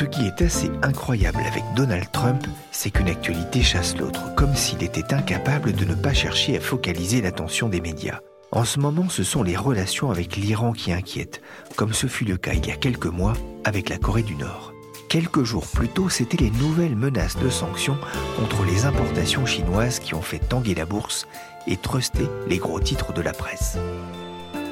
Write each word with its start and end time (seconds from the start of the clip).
Ce 0.00 0.06
qui 0.06 0.26
est 0.26 0.40
assez 0.40 0.70
incroyable 0.80 1.42
avec 1.46 1.62
Donald 1.76 2.10
Trump, 2.10 2.46
c'est 2.70 2.90
qu'une 2.90 3.10
actualité 3.10 3.60
chasse 3.60 3.98
l'autre, 3.98 4.34
comme 4.34 4.54
s'il 4.54 4.82
était 4.82 5.12
incapable 5.12 5.74
de 5.74 5.84
ne 5.84 5.94
pas 5.94 6.14
chercher 6.14 6.56
à 6.56 6.60
focaliser 6.60 7.20
l'attention 7.20 7.68
des 7.68 7.82
médias. 7.82 8.20
En 8.50 8.64
ce 8.64 8.80
moment, 8.80 9.10
ce 9.10 9.22
sont 9.22 9.42
les 9.42 9.58
relations 9.58 10.10
avec 10.10 10.36
l'Iran 10.36 10.72
qui 10.72 10.90
inquiètent, 10.90 11.42
comme 11.76 11.92
ce 11.92 12.06
fut 12.06 12.24
le 12.24 12.38
cas 12.38 12.54
il 12.54 12.66
y 12.66 12.70
a 12.70 12.76
quelques 12.76 13.04
mois 13.04 13.34
avec 13.64 13.90
la 13.90 13.98
Corée 13.98 14.22
du 14.22 14.36
Nord. 14.36 14.72
Quelques 15.10 15.44
jours 15.44 15.66
plus 15.66 15.88
tôt, 15.88 16.08
c'étaient 16.08 16.38
les 16.38 16.50
nouvelles 16.50 16.96
menaces 16.96 17.36
de 17.36 17.50
sanctions 17.50 17.98
contre 18.38 18.64
les 18.64 18.86
importations 18.86 19.44
chinoises 19.44 19.98
qui 19.98 20.14
ont 20.14 20.22
fait 20.22 20.38
tanguer 20.38 20.74
la 20.74 20.86
bourse 20.86 21.26
et 21.66 21.76
truster 21.76 22.26
les 22.48 22.56
gros 22.56 22.80
titres 22.80 23.12
de 23.12 23.20
la 23.20 23.34
presse. 23.34 23.76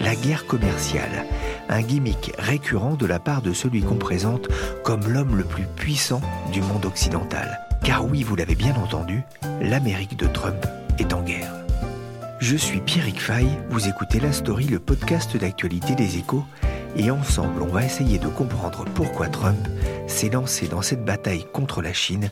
La 0.00 0.14
guerre 0.14 0.46
commerciale, 0.46 1.26
un 1.68 1.82
gimmick 1.82 2.32
récurrent 2.38 2.94
de 2.94 3.06
la 3.06 3.18
part 3.18 3.42
de 3.42 3.52
celui 3.52 3.82
qu'on 3.82 3.96
présente 3.96 4.48
comme 4.84 5.08
l'homme 5.08 5.36
le 5.36 5.44
plus 5.44 5.66
puissant 5.76 6.20
du 6.52 6.60
monde 6.60 6.86
occidental. 6.86 7.60
Car 7.82 8.04
oui, 8.06 8.22
vous 8.22 8.36
l'avez 8.36 8.54
bien 8.54 8.74
entendu, 8.76 9.22
l'Amérique 9.60 10.16
de 10.16 10.26
Trump 10.26 10.66
est 10.98 11.12
en 11.12 11.22
guerre. 11.22 11.52
Je 12.38 12.56
suis 12.56 12.80
Pierrick 12.80 13.20
Fay, 13.20 13.46
vous 13.70 13.88
écoutez 13.88 14.20
La 14.20 14.32
Story, 14.32 14.66
le 14.66 14.78
podcast 14.78 15.36
d'actualité 15.36 15.94
des 15.96 16.18
échos, 16.18 16.44
et 16.96 17.10
ensemble 17.10 17.62
on 17.62 17.66
va 17.66 17.84
essayer 17.84 18.18
de 18.18 18.28
comprendre 18.28 18.84
pourquoi 18.94 19.26
Trump 19.26 19.58
s'est 20.06 20.30
lancé 20.30 20.68
dans 20.68 20.82
cette 20.82 21.04
bataille 21.04 21.46
contre 21.52 21.82
la 21.82 21.92
Chine, 21.92 22.30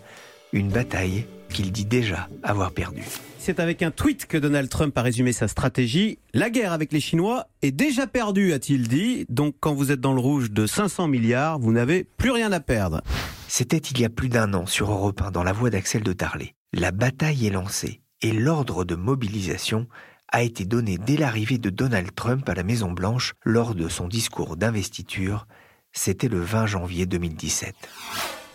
une 0.53 0.69
bataille 0.69 1.27
qu'il 1.49 1.73
dit 1.73 1.85
déjà 1.85 2.29
avoir 2.43 2.71
perdue. 2.71 3.05
C'est 3.47 3.61
avec 3.61 3.85
un 3.85 3.93
tweet 3.93 4.27
que 4.27 4.39
Donald 4.39 4.69
Trump 4.69 4.99
a 4.99 5.03
résumé 5.03 5.31
sa 5.31 5.47
stratégie. 5.47 6.19
La 6.35 6.51
guerre 6.51 6.73
avec 6.73 6.93
les 6.93 6.99
Chinois 6.99 7.47
est 7.63 7.71
déjà 7.71 8.09
perdue, 8.09 8.53
a-t-il 8.53 8.89
dit. 8.89 9.25
Donc 9.29 9.55
quand 9.61 9.73
vous 9.73 9.93
êtes 9.93 10.01
dans 10.01 10.15
le 10.15 10.21
rouge 10.21 10.51
de 10.51 10.67
500 10.67 11.07
milliards, 11.07 11.61
vous 11.61 11.71
n'avez 11.71 12.03
plus 12.03 12.33
rien 12.33 12.51
à 12.51 12.59
perdre. 12.59 13.03
C'était 13.47 13.77
il 13.77 14.01
y 14.01 14.05
a 14.05 14.09
plus 14.09 14.29
d'un 14.29 14.53
an 14.53 14.67
sur 14.67 14.91
Europe 14.91 15.23
1 15.23 15.31
dans 15.31 15.45
la 15.45 15.53
voix 15.53 15.71
d'Axel 15.71 16.03
de 16.03 16.13
Tarlet. 16.13 16.57
La 16.73 16.91
bataille 16.91 17.47
est 17.47 17.51
lancée 17.51 18.01
et 18.21 18.33
l'ordre 18.33 18.85
de 18.85 18.97
mobilisation 18.97 19.87
a 20.33 20.43
été 20.43 20.65
donné 20.65 20.99
dès 20.99 21.17
l'arrivée 21.17 21.59
de 21.59 21.71
Donald 21.71 22.13
Trump 22.17 22.49
à 22.49 22.55
la 22.55 22.65
Maison 22.65 22.91
Blanche 22.91 23.35
lors 23.45 23.77
de 23.77 23.89
son 23.89 24.09
discours 24.09 24.57
d'investiture. 24.57 25.47
C'était 25.93 26.27
le 26.27 26.41
20 26.41 26.67
janvier 26.67 27.07
2017. 27.07 27.77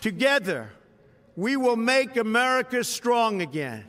Together, 0.01 0.65
we 1.37 1.55
will 1.55 1.77
make 1.77 2.17
America 2.17 2.83
strong 2.83 3.41
again. 3.41 3.83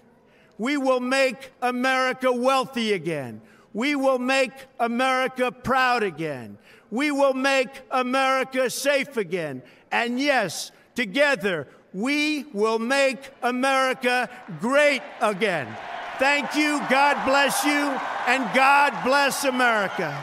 We 0.58 0.76
will 0.76 1.00
make 1.00 1.52
America 1.60 2.32
wealthy 2.32 2.92
again. 2.92 3.40
We 3.74 3.96
will 3.96 4.18
make 4.18 4.52
America 4.78 5.50
proud 5.50 6.02
again. 6.02 6.58
We 6.90 7.10
will 7.10 7.34
make 7.34 7.70
America 7.90 8.68
safe 8.68 9.16
again. 9.16 9.62
And 9.90 10.20
yes, 10.20 10.72
together, 10.94 11.66
we 11.94 12.46
will 12.52 12.78
make 12.78 13.30
America 13.42 14.28
great 14.60 15.02
again. 15.20 15.66
Thank 16.18 16.54
you, 16.54 16.80
God 16.90 17.16
bless 17.24 17.64
you, 17.64 17.90
and 18.28 18.44
God 18.54 18.92
bless 19.04 19.44
America. 19.44 20.14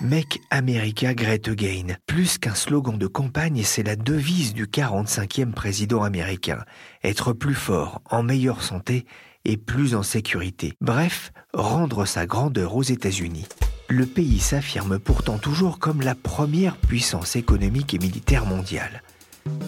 Make 0.00 0.40
America 0.50 1.14
Great 1.14 1.48
Again. 1.48 1.96
Plus 2.06 2.36
qu'un 2.38 2.54
slogan 2.54 2.98
de 2.98 3.06
campagne, 3.06 3.62
c'est 3.64 3.82
la 3.82 3.96
devise 3.96 4.52
du 4.52 4.66
45e 4.66 5.52
président 5.52 6.02
américain. 6.02 6.64
Être 7.02 7.32
plus 7.32 7.54
fort, 7.54 8.02
en 8.10 8.22
meilleure 8.22 8.62
santé 8.62 9.06
et 9.44 9.56
plus 9.56 9.94
en 9.94 10.02
sécurité. 10.02 10.74
Bref, 10.80 11.32
rendre 11.52 12.04
sa 12.04 12.26
grandeur 12.26 12.74
aux 12.74 12.82
États-Unis. 12.82 13.46
Le 13.88 14.06
pays 14.06 14.38
s'affirme 14.38 14.98
pourtant 14.98 15.38
toujours 15.38 15.78
comme 15.78 16.00
la 16.00 16.14
première 16.14 16.76
puissance 16.76 17.36
économique 17.36 17.94
et 17.94 17.98
militaire 17.98 18.46
mondiale. 18.46 19.02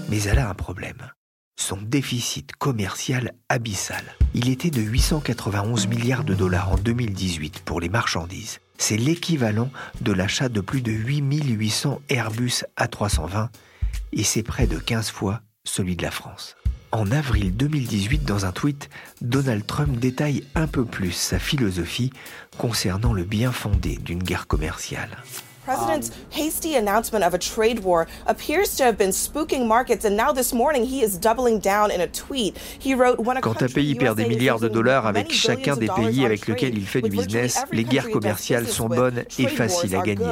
Mais 0.09 0.23
elle 0.23 0.39
a 0.39 0.49
un 0.49 0.55
problème. 0.55 1.11
Son 1.59 1.77
déficit 1.77 2.55
commercial 2.57 3.33
abyssal. 3.49 4.05
Il 4.35 4.49
était 4.49 4.71
de 4.71 4.81
891 4.81 5.87
milliards 5.87 6.25
de 6.25 6.35
dollars 6.35 6.73
en 6.73 6.77
2018 6.77 7.61
pour 7.65 7.81
les 7.81 7.89
marchandises. 7.89 8.61
C'est 8.79 8.97
l'équivalent 8.97 9.71
de 10.03 10.13
l'achat 10.13 10.49
de 10.49 10.61
plus 10.61 10.83
de 10.83 10.93
8800 10.93 12.01
Airbus 12.09 12.65
A320 12.79 13.49
et 14.13 14.23
c'est 14.23 14.43
près 14.43 14.67
de 14.67 14.79
15 14.79 15.11
fois 15.11 15.41
celui 15.65 15.97
de 15.97 16.03
la 16.03 16.11
France. 16.11 16.57
En 16.97 17.13
avril 17.13 17.55
2018, 17.55 18.25
dans 18.25 18.47
un 18.47 18.53
tweet, 18.53 18.89
Donald 19.21 19.67
Trump 19.67 19.99
détaille 19.99 20.45
un 20.55 20.67
peu 20.67 20.87
plus 20.87 21.13
sa 21.13 21.39
philosophie 21.39 22.11
concernant 22.57 23.13
le 23.13 23.25
bien 23.25 23.53
fondé 23.53 23.99
d'une 24.03 24.23
guerre 24.23 24.47
commerciale. 24.47 25.11
President's 25.67 26.11
hasty 26.33 26.75
announcement 26.75 27.23
of 27.23 27.35
a 27.35 27.39
trade 27.39 27.81
war 27.81 28.07
appears 28.27 28.75
to 28.77 28.83
have 28.83 28.97
been 28.97 29.13
spooking 29.13 29.67
markets, 29.67 30.07
and 30.07 30.17
now 30.17 30.33
this 30.33 30.55
morning 30.55 30.87
he 30.87 31.03
is 31.03 31.19
doubling 31.19 31.59
down 31.59 31.91
in 31.91 32.01
a 32.01 32.07
tweet. 32.07 32.57
He 32.79 32.95
wrote, 32.95 33.19
When 33.19 33.37
a 33.37 33.43
Quand 33.43 33.63
un 33.63 33.69
pays 33.69 33.95
perd 33.95 34.17
des 34.17 34.27
milliards 34.27 34.61
de 34.61 34.69
dollars 34.69 35.07
avec 35.07 35.31
chacun 35.31 35.77
des 35.77 35.89
pays 35.89 36.25
avec 36.25 36.47
lequel 36.47 36.71
trade, 36.71 36.79
il 36.79 36.87
fait 36.87 37.03
du 37.03 37.11
business, 37.11 37.63
les 37.73 37.85
guerres 37.85 38.09
commerciales 38.09 38.67
sont 38.67 38.89
bonnes 38.89 39.25
et 39.39 39.49
faciles 39.49 39.95
à 39.95 40.01
gagner. 40.01 40.25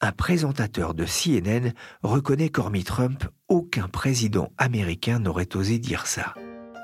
Un 0.00 0.12
présentateur 0.12 0.94
de 0.94 1.04
CNN 1.04 1.72
reconnaît 2.04 2.50
qu'hormis 2.50 2.84
Trump, 2.84 3.24
aucun 3.48 3.88
président 3.88 4.52
américain 4.56 5.18
n'aurait 5.18 5.56
osé 5.56 5.80
dire 5.80 6.06
ça. 6.06 6.34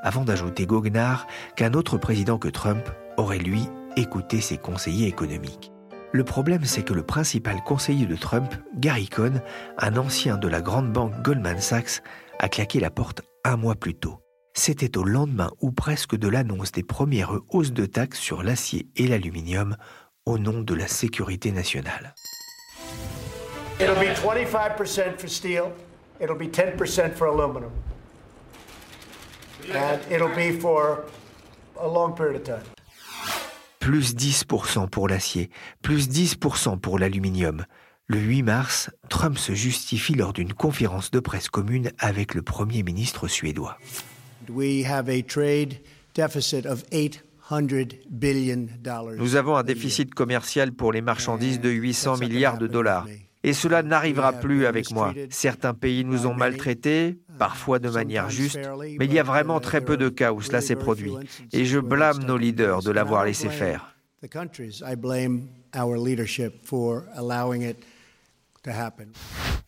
Avant 0.03 0.25
d'ajouter 0.25 0.67
goguenard 0.67 1.29
qu'un 1.55 1.75
autre 1.75 1.97
président 1.97 2.39
que 2.39 2.49
Trump 2.49 2.83
aurait 3.17 3.39
lui 3.39 3.69
écouté 3.97 4.41
ses 4.41 4.59
conseillers 4.59 5.07
économiques. 5.07 5.71
Le 6.13 6.25
problème, 6.25 6.65
c'est 6.65 6.83
que 6.83 6.93
le 6.93 7.05
principal 7.05 7.63
conseiller 7.63 8.07
de 8.07 8.17
Trump, 8.17 8.53
Gary 8.77 9.09
Cohn, 9.09 9.41
un 9.79 9.97
ancien 9.97 10.37
de 10.37 10.49
la 10.49 10.61
grande 10.61 10.93
banque 10.93 11.23
Goldman 11.23 11.61
Sachs, 11.61 12.03
a 12.41 12.49
claqué 12.49 12.81
la 12.81 12.91
porte 12.91 13.23
un 13.45 13.57
mois 13.57 13.77
plus 13.77 13.95
tôt. 13.95 14.19
C'était 14.55 14.99
au 14.99 15.05
lendemain 15.05 15.53
ou 15.61 15.71
presque 15.71 16.17
de 16.17 16.27
l'annonce 16.27 16.73
des 16.73 16.83
premières 16.83 17.39
hausses 17.51 17.73
de 17.73 17.87
taxes 17.87 18.19
sur 18.19 18.43
l'acier 18.43 18.89
et 18.97 19.07
l'aluminium 19.07 19.77
au 20.27 20.37
nom 20.37 20.63
de 20.63 20.75
la 20.75 20.89
sécurité 20.89 21.53
nationale. 21.53 22.15
It'll 23.81 24.01
be 24.01 24.07
25% 24.07 25.19
for 25.19 25.29
steel, 25.29 25.73
it'll 26.21 26.37
be 26.37 26.49
10% 26.49 27.15
for 27.15 27.27
aluminum. 27.27 27.73
And 29.73 30.01
it'll 30.11 30.35
be 30.35 30.59
for 30.59 31.07
a 31.81 31.89
long 31.89 32.15
period 32.15 32.37
of 32.37 32.45
time. 32.45 32.75
plus 33.85 34.15
10% 34.15 34.89
pour 34.89 35.09
l'acier, 35.09 35.51
plus 35.83 36.09
10% 36.09 36.79
pour 36.79 36.99
l'aluminium. 36.99 37.67
Le 38.07 38.19
8 38.19 38.43
mars, 38.43 38.91
Trump 39.11 39.37
se 39.37 39.53
justifie 39.53 40.15
lors 40.15 40.33
d'une 40.33 40.55
conférence 40.55 41.11
de 41.11 41.21
presse 41.21 41.51
commune 41.51 41.91
avec 41.99 42.35
le 42.35 42.41
Premier 42.41 42.83
ministre 42.83 43.29
suédois. 43.29 43.77
We 44.49 44.87
have 44.87 45.11
a 45.11 45.23
trade 45.23 45.81
deficit 46.15 46.65
of 46.65 46.83
800 46.93 47.99
billion 48.11 48.69
dollars. 48.83 49.17
Nous 49.19 49.37
avons 49.37 49.57
un 49.57 49.63
déficit 49.63 50.15
commercial 50.15 50.73
pour 50.73 50.91
les 50.91 51.03
marchandises 51.03 51.61
de 51.61 51.69
800 51.69 52.17
milliards 52.17 52.57
de 52.57 52.67
dollars. 52.67 53.07
Et 53.45 53.53
cela 53.53 53.83
n'arrivera 53.83 54.33
plus 54.33 54.65
avec 54.65 54.91
moi. 54.91 55.13
Certains 55.29 55.75
pays 55.75 56.05
nous 56.05 56.27
ont 56.27 56.35
maltraités, 56.35 57.19
parfois 57.39 57.79
de 57.79 57.91
manière 57.91 58.31
juste, 58.31 58.59
mais 58.99 59.05
il 59.05 59.13
y 59.13 59.19
a 59.19 59.23
vraiment 59.23 59.61
très 59.61 59.83
peu 59.83 59.99
de 59.99 60.09
cas 60.09 60.33
où 60.33 60.41
cela 60.41 60.63
s'est 60.63 60.77
produit. 60.77 61.13
Et 61.53 61.67
je 61.67 61.79
blâme 61.79 62.25
nos 62.25 62.39
leaders 62.39 62.83
de 62.83 62.91
l'avoir 62.91 63.25
laissé 63.25 63.51
faire. 63.51 63.95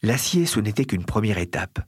L'acier, 0.03 0.47
ce 0.47 0.61
n'était 0.61 0.85
qu'une 0.87 1.05
première 1.05 1.39
étape. 1.39 1.79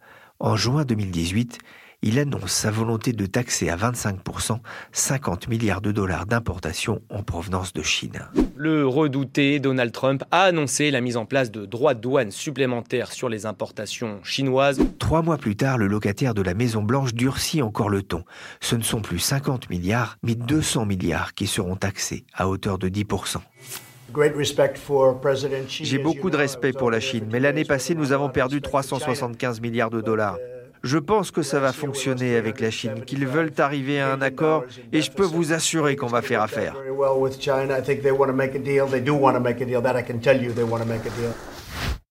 En 0.40 0.56
juin 0.56 0.85
2018, 0.85 1.58
il 2.02 2.18
annonce 2.18 2.52
sa 2.52 2.70
volonté 2.70 3.12
de 3.12 3.26
taxer 3.26 3.68
à 3.70 3.76
25% 3.76 4.58
50 4.92 5.48
milliards 5.48 5.80
de 5.80 5.90
dollars 5.90 6.26
d'importation 6.26 7.02
en 7.10 7.22
provenance 7.22 7.72
de 7.72 7.82
Chine. 7.82 8.28
Le 8.56 8.86
redouté 8.86 9.58
Donald 9.58 9.92
Trump 9.92 10.22
a 10.30 10.42
annoncé 10.42 10.90
la 10.90 11.00
mise 11.00 11.16
en 11.16 11.26
place 11.26 11.50
de 11.50 11.66
droits 11.66 11.94
de 11.94 12.00
douane 12.00 12.30
supplémentaires 12.30 13.12
sur 13.12 13.28
les 13.28 13.46
importations 13.46 14.20
chinoises. 14.22 14.80
Trois 14.98 15.22
mois 15.22 15.38
plus 15.38 15.56
tard, 15.56 15.76
le 15.76 15.88
locataire 15.88 16.34
de 16.34 16.42
la 16.42 16.54
Maison-Blanche 16.54 17.14
durcit 17.14 17.62
encore 17.62 17.88
le 17.88 18.02
ton. 18.02 18.24
Ce 18.60 18.76
ne 18.76 18.82
sont 18.82 19.00
plus 19.00 19.18
50 19.18 19.68
milliards, 19.68 20.18
mais 20.22 20.34
200 20.34 20.86
milliards 20.86 21.34
qui 21.34 21.46
seront 21.46 21.76
taxés 21.76 22.24
à 22.32 22.48
hauteur 22.48 22.78
de 22.78 22.88
10%. 22.88 23.38
J'ai 25.68 25.98
beaucoup 25.98 26.30
de 26.30 26.36
respect 26.36 26.72
pour 26.72 26.90
la 26.90 27.00
Chine, 27.00 27.26
mais 27.30 27.40
l'année 27.40 27.64
passée, 27.64 27.94
nous 27.94 28.12
avons 28.12 28.30
perdu 28.30 28.62
375 28.62 29.60
milliards 29.60 29.90
de 29.90 30.00
dollars. 30.00 30.38
Je 30.82 30.98
pense 30.98 31.30
que 31.30 31.42
ça 31.42 31.60
va 31.60 31.72
fonctionner 31.72 32.36
avec 32.36 32.60
la 32.60 32.70
Chine, 32.70 33.04
qu'ils 33.04 33.26
veulent 33.26 33.52
arriver 33.58 34.00
à 34.00 34.12
un 34.12 34.20
accord 34.20 34.64
et 34.92 35.02
je 35.02 35.10
peux 35.10 35.25
vous 35.25 35.52
assurer 35.52 35.96
qu'on 35.96 36.06
va 36.06 36.22
faire 36.22 36.42
affaire. 36.42 36.76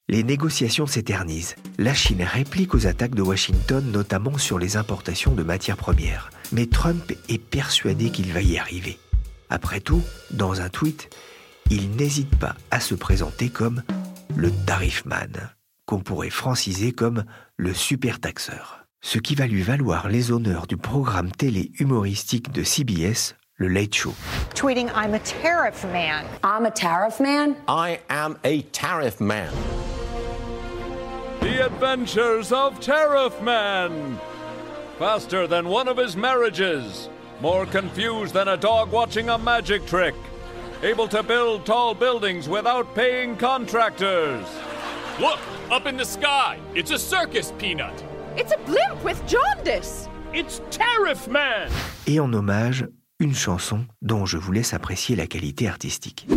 Les 0.09 0.23
négociations 0.23 0.85
s'éternisent. 0.85 1.55
La 1.77 1.93
Chine 1.93 2.23
réplique 2.23 2.73
aux 2.73 2.87
attaques 2.87 3.15
de 3.15 3.21
Washington, 3.21 3.83
notamment 3.91 4.37
sur 4.37 4.57
les 4.57 4.77
importations 4.77 5.33
de 5.33 5.43
matières 5.43 5.77
premières. 5.77 6.29
Mais 6.53 6.65
Trump 6.65 7.11
est 7.27 7.43
persuadé 7.43 8.09
qu'il 8.09 8.31
va 8.31 8.41
y 8.41 8.57
arriver. 8.57 8.99
Après 9.49 9.81
tout, 9.81 10.01
dans 10.31 10.61
un 10.61 10.69
tweet, 10.69 11.09
il 11.69 11.91
n'hésite 11.91 12.35
pas 12.37 12.55
à 12.71 12.79
se 12.79 12.95
présenter 12.95 13.49
comme 13.49 13.83
le 14.35 14.51
tarifman 14.65 15.51
qu'on 15.85 15.99
pourrait 15.99 16.29
franciser 16.29 16.91
comme 16.91 17.23
le 17.57 17.73
super 17.73 18.19
taxeur. 18.19 18.85
Ce 19.01 19.17
qui 19.17 19.33
va 19.33 19.47
lui 19.47 19.63
valoir 19.63 20.09
les 20.09 20.31
honneurs 20.31 20.67
du 20.67 20.77
programme 20.77 21.31
télé 21.31 21.71
humoristique 21.79 22.51
de 22.51 22.63
CBS, 22.63 23.35
le 23.55 23.67
Late 23.67 23.95
Show. 23.95 24.13
Tweeting 24.53 24.89
I'm 24.95 25.15
a 25.15 25.19
tariff 25.19 25.83
man. 25.85 26.23
I'm 26.43 26.65
a 26.65 26.71
tariff 26.71 27.19
man? 27.19 27.55
I 27.67 27.99
am 28.09 28.37
a 28.43 28.61
tariff 28.71 29.19
man. 29.19 29.51
The 31.41 31.65
adventures 31.65 32.51
of 32.51 32.79
Tariff 32.79 33.41
Man. 33.41 34.19
Faster 34.99 35.47
than 35.47 35.67
one 35.67 35.87
of 35.87 35.97
his 35.97 36.15
marriages. 36.15 37.09
More 37.41 37.65
confused 37.65 38.33
than 38.33 38.49
a 38.49 38.57
dog 38.57 38.91
watching 38.91 39.29
a 39.29 39.37
magic 39.37 39.85
trick. 39.87 40.13
Able 40.83 41.07
to 41.07 41.23
build 41.23 41.65
tall 41.65 41.95
buildings 41.95 42.47
without 42.47 42.93
paying 42.93 43.35
contractors. 43.35 44.45
Look, 45.19 45.39
up 45.71 45.87
in 45.87 45.97
the 45.97 46.05
sky. 46.05 46.59
It's 46.75 46.91
a 46.91 46.99
circus 46.99 47.51
peanut. 47.57 48.03
It's 48.35 48.53
a 48.53 48.57
blimp 48.67 49.03
with 49.03 49.19
jaundice. 49.27 50.07
It's 50.31 50.61
Tariff 50.69 51.27
Man. 51.27 51.71
Et 52.05 52.19
en 52.19 52.31
hommage, 52.33 52.85
une 53.19 53.33
chanson 53.33 53.87
dont 54.03 54.27
je 54.27 54.37
vous 54.37 54.51
laisse 54.51 54.75
apprécier 54.75 55.15
la 55.15 55.25
qualité 55.25 55.67
artistique. 55.67 56.27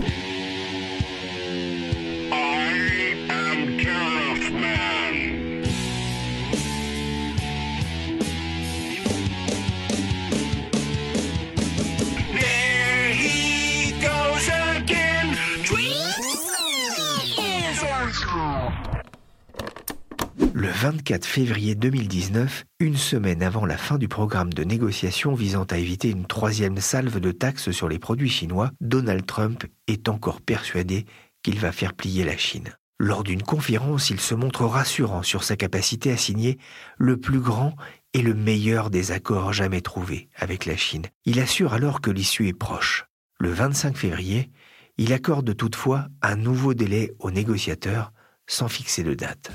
Le 20.71 20.77
24 20.77 21.27
février 21.27 21.75
2019, 21.75 22.65
une 22.79 22.97
semaine 22.97 23.43
avant 23.43 23.67
la 23.67 23.77
fin 23.77 23.99
du 23.99 24.07
programme 24.07 24.53
de 24.53 24.63
négociation 24.63 25.35
visant 25.35 25.65
à 25.65 25.79
éviter 25.79 26.11
une 26.11 26.27
troisième 26.27 26.77
salve 26.77 27.19
de 27.19 27.33
taxes 27.33 27.73
sur 27.73 27.89
les 27.89 27.99
produits 27.99 28.31
chinois, 28.31 28.71
Donald 28.81 29.27
Trump 29.27 29.65
est 29.89 30.09
encore 30.09 30.41
persuadé 30.41 31.07
qu'il 31.43 31.59
va 31.59 31.73
faire 31.73 31.93
plier 31.93 32.23
la 32.23 32.37
Chine. 32.37 32.73
Lors 33.01 33.25
d'une 33.25 33.43
conférence, 33.43 34.11
il 34.11 34.21
se 34.21 34.37
montre 34.37 34.65
rassurant 34.65 35.25
sur 35.25 35.43
sa 35.43 35.57
capacité 35.57 36.13
à 36.13 36.17
signer 36.17 36.57
le 36.99 37.17
plus 37.17 37.41
grand 37.41 37.75
et 38.15 38.23
le 38.23 38.35
meilleur 38.35 38.91
des 38.91 39.11
accords 39.11 39.53
jamais 39.53 39.81
trouvés 39.81 40.29
avec 40.37 40.67
la 40.67 40.77
Chine. 40.77 41.07
Il 41.25 41.41
assure 41.41 41.73
alors 41.73 42.01
que 42.01 42.13
l'issue 42.13 42.47
est 42.47 42.53
proche. 42.53 43.07
Le 43.41 43.51
25 43.51 43.97
février, 43.97 44.53
il 44.99 45.13
accorde 45.13 45.57
toutefois 45.57 46.07
un 46.23 46.37
nouveau 46.37 46.75
délai 46.75 47.13
aux 47.19 47.33
négociateurs 47.33 48.13
sans 48.47 48.69
fixer 48.69 49.03
de 49.03 49.15
date. 49.15 49.51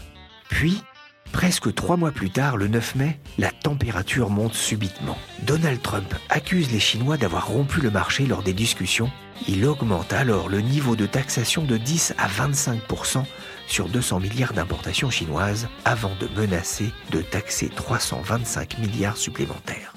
Puis, 0.50 0.84
presque 1.32 1.74
trois 1.74 1.98
mois 1.98 2.12
plus 2.12 2.30
tard, 2.30 2.58
le 2.58 2.68
9 2.68 2.96
mai, 2.96 3.20
la 3.38 3.52
température 3.52 4.30
monte 4.30 4.54
subitement. 4.54 5.18
Donald 5.44 5.82
Trump 5.82 6.14
accuse 6.30 6.72
les 6.72 6.80
Chinois 6.80 7.18
d'avoir 7.18 7.48
rompu 7.48 7.82
le 7.82 7.92
marché 7.92 8.26
lors 8.26 8.44
des 8.44 8.54
discussions. 8.54 9.12
Il 9.48 9.66
augmente 9.66 10.14
alors 10.14 10.50
le 10.50 10.62
niveau 10.62 10.96
de 10.96 11.06
taxation 11.06 11.64
de 11.64 11.78
10 11.78 12.14
à 12.18 12.28
25% 12.28 13.24
sur 13.68 13.90
200 13.90 14.22
milliards 14.22 14.54
d'importations 14.54 15.10
chinoises 15.10 15.68
avant 15.84 16.14
de 16.20 16.28
menacer 16.40 16.92
de 17.12 17.22
taxer 17.22 17.70
325 17.70 18.78
milliards 18.80 19.18
supplémentaires. 19.18 19.94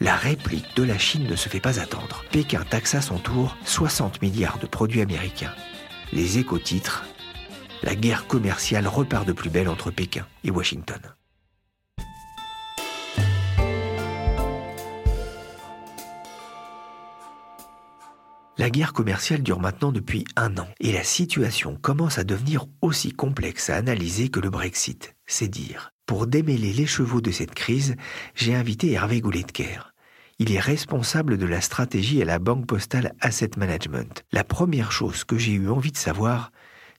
La 0.00 0.16
réplique 0.16 0.74
de 0.74 0.82
la 0.82 0.98
Chine 0.98 1.28
ne 1.28 1.36
se 1.36 1.48
fait 1.48 1.60
pas 1.60 1.78
attendre. 1.78 2.24
Pékin 2.32 2.64
taxe 2.68 2.96
à 2.96 3.00
son 3.00 3.18
tour 3.18 3.56
60 3.64 4.20
milliards 4.20 4.58
de 4.58 4.66
produits 4.66 5.00
américains. 5.00 5.54
Les 6.12 6.38
éco-titres 6.38 7.04
la 7.82 7.94
guerre 7.96 8.26
commerciale 8.26 8.86
repart 8.86 9.26
de 9.26 9.32
plus 9.32 9.50
belle 9.50 9.68
entre 9.68 9.90
Pékin 9.90 10.26
et 10.44 10.50
Washington. 10.50 11.00
La 18.58 18.70
guerre 18.70 18.92
commerciale 18.92 19.42
dure 19.42 19.58
maintenant 19.58 19.90
depuis 19.90 20.24
un 20.36 20.56
an 20.58 20.68
et 20.78 20.92
la 20.92 21.02
situation 21.02 21.74
commence 21.74 22.18
à 22.18 22.24
devenir 22.24 22.66
aussi 22.80 23.10
complexe 23.10 23.70
à 23.70 23.76
analyser 23.76 24.28
que 24.28 24.38
le 24.38 24.50
Brexit, 24.50 25.16
c'est 25.26 25.48
dire. 25.48 25.90
Pour 26.06 26.26
démêler 26.26 26.72
les 26.72 26.86
chevaux 26.86 27.20
de 27.20 27.30
cette 27.30 27.54
crise, 27.54 27.96
j'ai 28.36 28.54
invité 28.54 28.92
Hervé 28.92 29.20
Gouletker. 29.20 29.92
Il 30.38 30.52
est 30.52 30.60
responsable 30.60 31.38
de 31.38 31.46
la 31.46 31.60
stratégie 31.60 32.22
à 32.22 32.24
la 32.24 32.38
Banque 32.38 32.66
Postale 32.66 33.14
Asset 33.20 33.50
Management. 33.56 34.24
La 34.32 34.44
première 34.44 34.92
chose 34.92 35.24
que 35.24 35.38
j'ai 35.38 35.52
eu 35.52 35.68
envie 35.68 35.92
de 35.92 35.96
savoir, 35.96 36.52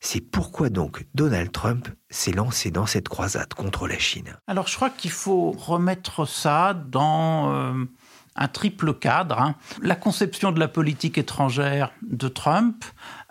c'est 0.04 0.20
pourquoi 0.20 0.70
donc 0.70 1.06
Donald 1.16 1.52
Trump 1.52 1.88
s'est 2.10 2.34
lancé 2.34 2.72
dans 2.72 2.86
cette 2.86 3.08
croisade 3.08 3.54
contre 3.54 3.88
la 3.88 3.98
Chine. 3.98 4.36
Alors 4.48 4.68
je 4.68 4.76
crois 4.76 4.90
qu'il 4.90 5.12
faut 5.12 5.52
remettre 5.52 6.28
ça 6.28 6.74
dans 6.74 7.54
euh, 7.54 7.86
un 8.36 8.48
triple 8.50 8.94
cadre. 8.94 9.40
Hein. 9.40 9.56
La 9.82 9.96
conception 9.96 10.52
de 10.52 10.60
la 10.60 10.68
politique 10.68 11.18
étrangère 11.18 11.94
de 12.02 12.28
Trump, 12.28 12.84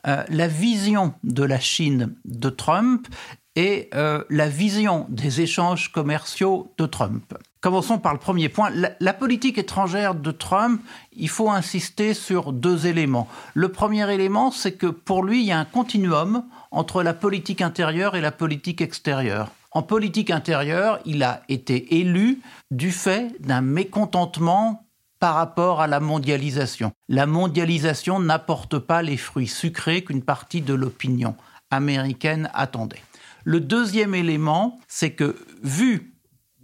euh, 0.07 0.25
la 0.29 0.49
vision 0.49 1.15
de 1.25 1.45
la 1.45 1.61
Chine 1.61 2.15
de 2.25 2.49
Trump 2.49 3.07
et 3.55 3.91
euh, 3.95 4.25
la 4.31 4.49
vision 4.49 5.07
des 5.11 5.43
échanges 5.43 5.93
commerciaux 5.93 6.73
de 6.79 6.87
Trump. 6.87 7.35
Commençons 7.63 7.99
par 7.99 8.13
le 8.13 8.19
premier 8.19 8.49
point. 8.49 8.71
La, 8.99 9.13
politique 9.13 9.57
étrangère 9.57 10.17
de 10.17 10.33
Trump, 10.33 10.83
il 11.13 11.29
faut 11.29 11.49
insister 11.49 12.13
sur 12.13 12.53
deux 12.53 12.89
éléments. 12.89 13.29
Le 13.55 13.69
premier 13.69 14.13
élément, 14.13 14.51
c'est 14.51 14.73
que 14.73 14.89
pour 14.89 15.23
lui, 15.23 15.43
il 15.43 15.47
y 15.47 15.53
a 15.53 15.61
un 15.61 15.65
continuum 15.65 16.45
entre 16.73 17.05
la 17.05 17.15
politique 17.15 17.63
intérieure 17.63 18.17
et 18.17 18.21
la 18.21 18.33
politique 18.33 18.81
extérieure. 18.81 19.53
En 19.71 19.83
politique 19.83 20.33
intérieure, 20.33 20.99
il 21.05 21.23
a 21.23 21.45
été 21.49 22.01
élu 22.01 22.41
du 22.73 22.91
fait 22.91 23.33
d'un 23.39 23.61
mécontentement 23.61 24.85
par 25.21 25.37
rapport 25.37 25.81
à 25.81 25.87
la 25.87 26.01
mondialisation. 26.01 26.91
La 27.09 27.27
mondialisation 27.27 28.19
n'apporte 28.19 28.81
pas 28.81 29.03
les 29.03 29.17
fruits 29.17 29.47
sucrés 29.47 30.03
qu'une 30.03 30.25
partie 30.25 30.63
de 30.63 30.75
l'opinion 30.75 31.37
américaine 31.71 32.51
attendait. 32.55 33.05
Le 33.45 33.61
deuxième 33.61 34.17
élément, 34.17 34.81
c'est 34.89 35.13
que 35.13 35.37
vu 35.63 36.12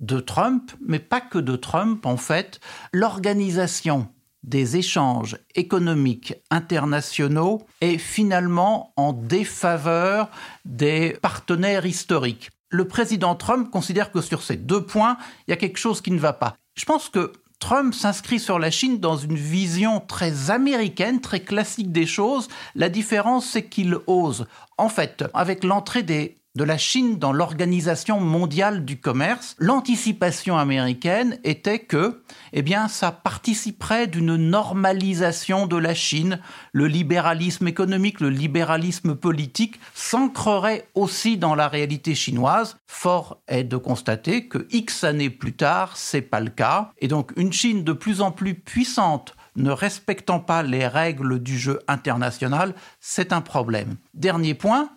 de 0.01 0.21
Trump, 0.21 0.71
mais 0.81 0.99
pas 0.99 1.21
que 1.21 1.39
de 1.39 1.57
Trump 1.57 2.07
en 2.07 2.17
fait, 2.17 2.61
l'organisation 2.93 4.09
des 4.45 4.77
échanges 4.77 5.37
économiques 5.55 6.35
internationaux 6.51 7.67
est 7.81 7.99
finalement 7.99 8.93
en 8.97 9.13
défaveur 9.13 10.31
des 10.65 11.17
partenaires 11.21 11.87
historiques. 11.87 12.51
Le 12.71 12.87
président 12.87 13.35
Trump 13.35 13.71
considère 13.71 14.13
que 14.13 14.21
sur 14.21 14.43
ces 14.43 14.57
deux 14.57 14.85
points, 14.85 15.17
il 15.47 15.51
y 15.51 15.55
a 15.55 15.57
quelque 15.57 15.79
chose 15.79 16.01
qui 16.01 16.11
ne 16.11 16.19
va 16.19 16.33
pas. 16.33 16.57
Je 16.77 16.85
pense 16.85 17.09
que 17.09 17.33
Trump 17.59 17.93
s'inscrit 17.93 18.39
sur 18.39 18.59
la 18.59 18.71
Chine 18.71 19.01
dans 19.01 19.17
une 19.17 19.35
vision 19.35 20.01
très 20.01 20.51
américaine, 20.51 21.21
très 21.21 21.41
classique 21.41 21.91
des 21.91 22.07
choses. 22.07 22.49
La 22.77 22.89
différence, 22.89 23.47
c'est 23.47 23.69
qu'il 23.69 23.97
ose. 24.07 24.47
En 24.77 24.89
fait, 24.89 25.25
avec 25.35 25.65
l'entrée 25.65 26.05
des 26.05 26.38
de 26.55 26.65
la 26.65 26.79
Chine 26.79 27.19
dans 27.19 27.33
l'organisation 27.33 28.21
mondiale 28.21 28.85
du 28.85 29.01
commerce, 29.01 29.55
l'anticipation 29.59 30.59
américaine 30.59 31.39
était 31.45 31.79
que, 31.79 32.23
eh 32.53 32.63
bien, 32.63 32.89
ça 32.89 33.13
participerait 33.13 34.07
d'une 34.07 34.37
normalisation 34.37 35.67
de 35.67 35.77
la 35.77 35.95
Chine. 35.95 36.41
Le 36.73 36.87
libéralisme 36.87 37.69
économique, 37.69 38.21
le 38.21 38.31
libéralisme 38.31 39.15
politique 39.15 39.79
s'ancrerait 39.95 40.89
aussi 40.95 41.37
dans 41.37 41.55
la 41.55 41.69
réalité 41.69 42.15
chinoise. 42.15 42.77
Fort 42.87 43.41
est 43.47 43.65
de 43.65 43.77
constater 43.77 44.49
que 44.49 44.67
X 44.71 45.05
années 45.05 45.31
plus 45.31 45.55
tard, 45.55 45.97
c'est 45.97 46.23
pas 46.23 46.41
le 46.41 46.51
cas. 46.51 46.93
Et 46.99 47.09
donc, 47.09 47.33
une 47.37 47.53
Chine 47.53 47.85
de 47.85 47.93
plus 47.93 48.21
en 48.21 48.33
plus 48.33 48.55
puissante, 48.55 49.37
ne 49.57 49.71
respectant 49.71 50.41
pas 50.41 50.63
les 50.63 50.87
règles 50.87 51.41
du 51.41 51.59
jeu 51.59 51.81
international, 51.89 52.75
c'est 53.01 53.33
un 53.33 53.41
problème. 53.41 53.97
Dernier 54.15 54.55
point, 54.55 54.91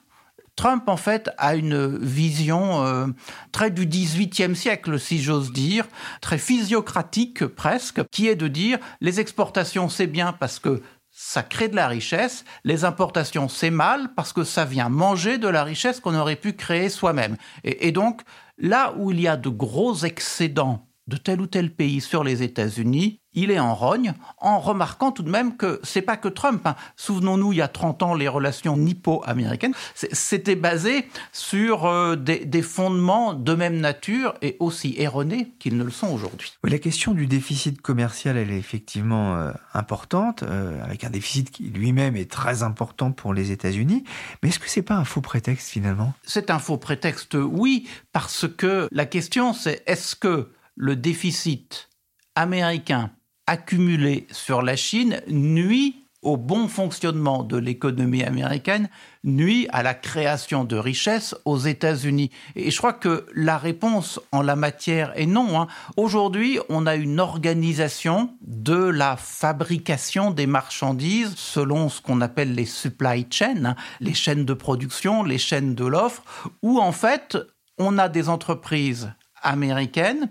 Trump, 0.55 0.87
en 0.87 0.97
fait, 0.97 1.29
a 1.37 1.55
une 1.55 1.97
vision 1.97 2.85
euh, 2.85 3.07
très 3.51 3.71
du 3.71 3.85
XVIIIe 3.85 4.55
siècle, 4.55 4.99
si 4.99 5.21
j'ose 5.21 5.51
dire, 5.51 5.87
très 6.21 6.37
physiocratique 6.37 7.45
presque, 7.45 8.03
qui 8.11 8.27
est 8.27 8.35
de 8.35 8.47
dire 8.47 8.77
les 8.99 9.19
exportations, 9.19 9.89
c'est 9.89 10.07
bien 10.07 10.33
parce 10.33 10.59
que 10.59 10.81
ça 11.09 11.43
crée 11.43 11.67
de 11.67 11.75
la 11.75 11.87
richesse, 11.87 12.45
les 12.63 12.85
importations, 12.85 13.49
c'est 13.49 13.69
mal 13.69 14.13
parce 14.15 14.33
que 14.33 14.43
ça 14.43 14.65
vient 14.65 14.89
manger 14.89 15.37
de 15.37 15.47
la 15.47 15.63
richesse 15.63 15.99
qu'on 15.99 16.15
aurait 16.15 16.35
pu 16.35 16.53
créer 16.53 16.89
soi-même. 16.89 17.37
et 17.63 17.91
donc, 17.91 18.21
là 18.57 18.93
où 18.97 19.11
il 19.11 19.19
y 19.19 19.27
a 19.27 19.37
de 19.37 19.49
gros 19.49 19.95
excédents 20.05 20.87
de 21.07 21.17
tel 21.17 21.41
ou 21.41 21.47
tel 21.47 21.73
pays 21.73 22.01
sur 22.01 22.23
les 22.23 22.43
États-Unis, 22.43 23.21
il 23.33 23.49
est 23.51 23.59
en 23.59 23.73
rogne, 23.73 24.13
en 24.39 24.59
remarquant 24.59 25.11
tout 25.11 25.23
de 25.23 25.29
même 25.29 25.55
que 25.55 25.79
c'est 25.83 26.01
pas 26.01 26.17
que 26.17 26.27
Trump. 26.27 26.65
Hein. 26.65 26.75
Souvenons-nous, 26.97 27.53
il 27.53 27.57
y 27.57 27.61
a 27.61 27.67
30 27.67 28.03
ans, 28.03 28.13
les 28.13 28.27
relations 28.27 28.75
nippo-américaines, 28.75 29.73
c'était 29.95 30.55
basé 30.55 31.07
sur 31.31 31.85
euh, 31.85 32.15
des, 32.15 32.61
fondements 32.61 33.33
de 33.33 33.53
même 33.53 33.79
nature 33.79 34.35
et 34.41 34.57
aussi 34.59 34.95
erronés 34.97 35.53
qu'ils 35.59 35.77
ne 35.77 35.83
le 35.83 35.91
sont 35.91 36.09
aujourd'hui. 36.09 36.53
la 36.63 36.77
question 36.77 37.13
du 37.13 37.25
déficit 37.25 37.81
commercial, 37.81 38.37
elle 38.37 38.51
est 38.51 38.57
effectivement 38.57 39.35
euh, 39.35 39.51
importante, 39.73 40.43
euh, 40.43 40.83
avec 40.83 41.03
un 41.03 41.09
déficit 41.09 41.51
qui 41.51 41.63
lui-même 41.63 42.15
est 42.15 42.29
très 42.29 42.63
important 42.63 43.11
pour 43.11 43.33
les 43.33 43.51
États-Unis. 43.51 44.03
Mais 44.43 44.49
est-ce 44.49 44.59
que 44.59 44.69
c'est 44.69 44.81
pas 44.81 44.95
un 44.95 45.05
faux 45.05 45.21
prétexte 45.21 45.69
finalement? 45.69 46.13
C'est 46.23 46.49
un 46.49 46.59
faux 46.59 46.77
prétexte, 46.77 47.35
oui, 47.35 47.87
parce 48.11 48.45
que 48.47 48.87
la 48.91 49.05
question 49.05 49.53
c'est 49.53 49.83
est-ce 49.87 50.15
que 50.15 50.49
le 50.75 50.95
déficit 50.95 51.89
américain 52.35 53.11
accumulé 53.47 54.27
sur 54.31 54.61
la 54.61 54.75
Chine 54.75 55.21
nuit 55.27 56.01
au 56.21 56.37
bon 56.37 56.67
fonctionnement 56.67 57.43
de 57.43 57.57
l'économie 57.57 58.23
américaine, 58.23 58.89
nuit 59.23 59.67
à 59.71 59.81
la 59.81 59.93
création 59.93 60.63
de 60.63 60.75
richesses 60.75 61.35
aux 61.45 61.57
États-Unis. 61.57 62.29
Et 62.55 62.69
je 62.69 62.77
crois 62.77 62.93
que 62.93 63.25
la 63.33 63.57
réponse 63.57 64.19
en 64.31 64.41
la 64.41 64.55
matière 64.55 65.11
est 65.15 65.25
non. 65.25 65.59
Hein. 65.59 65.67
Aujourd'hui, 65.97 66.59
on 66.69 66.85
a 66.85 66.95
une 66.95 67.19
organisation 67.19 68.35
de 68.41 68.75
la 68.75 69.17
fabrication 69.17 70.31
des 70.31 70.47
marchandises 70.47 71.33
selon 71.35 71.89
ce 71.89 72.01
qu'on 72.01 72.21
appelle 72.21 72.53
les 72.53 72.65
supply 72.65 73.25
chains, 73.29 73.65
hein, 73.65 73.75
les 73.99 74.13
chaînes 74.13 74.45
de 74.45 74.53
production, 74.53 75.23
les 75.23 75.39
chaînes 75.39 75.73
de 75.73 75.85
l'offre, 75.85 76.23
où 76.61 76.79
en 76.79 76.91
fait, 76.91 77.37
on 77.79 77.97
a 77.97 78.09
des 78.09 78.29
entreprises 78.29 79.11
américaines 79.41 80.29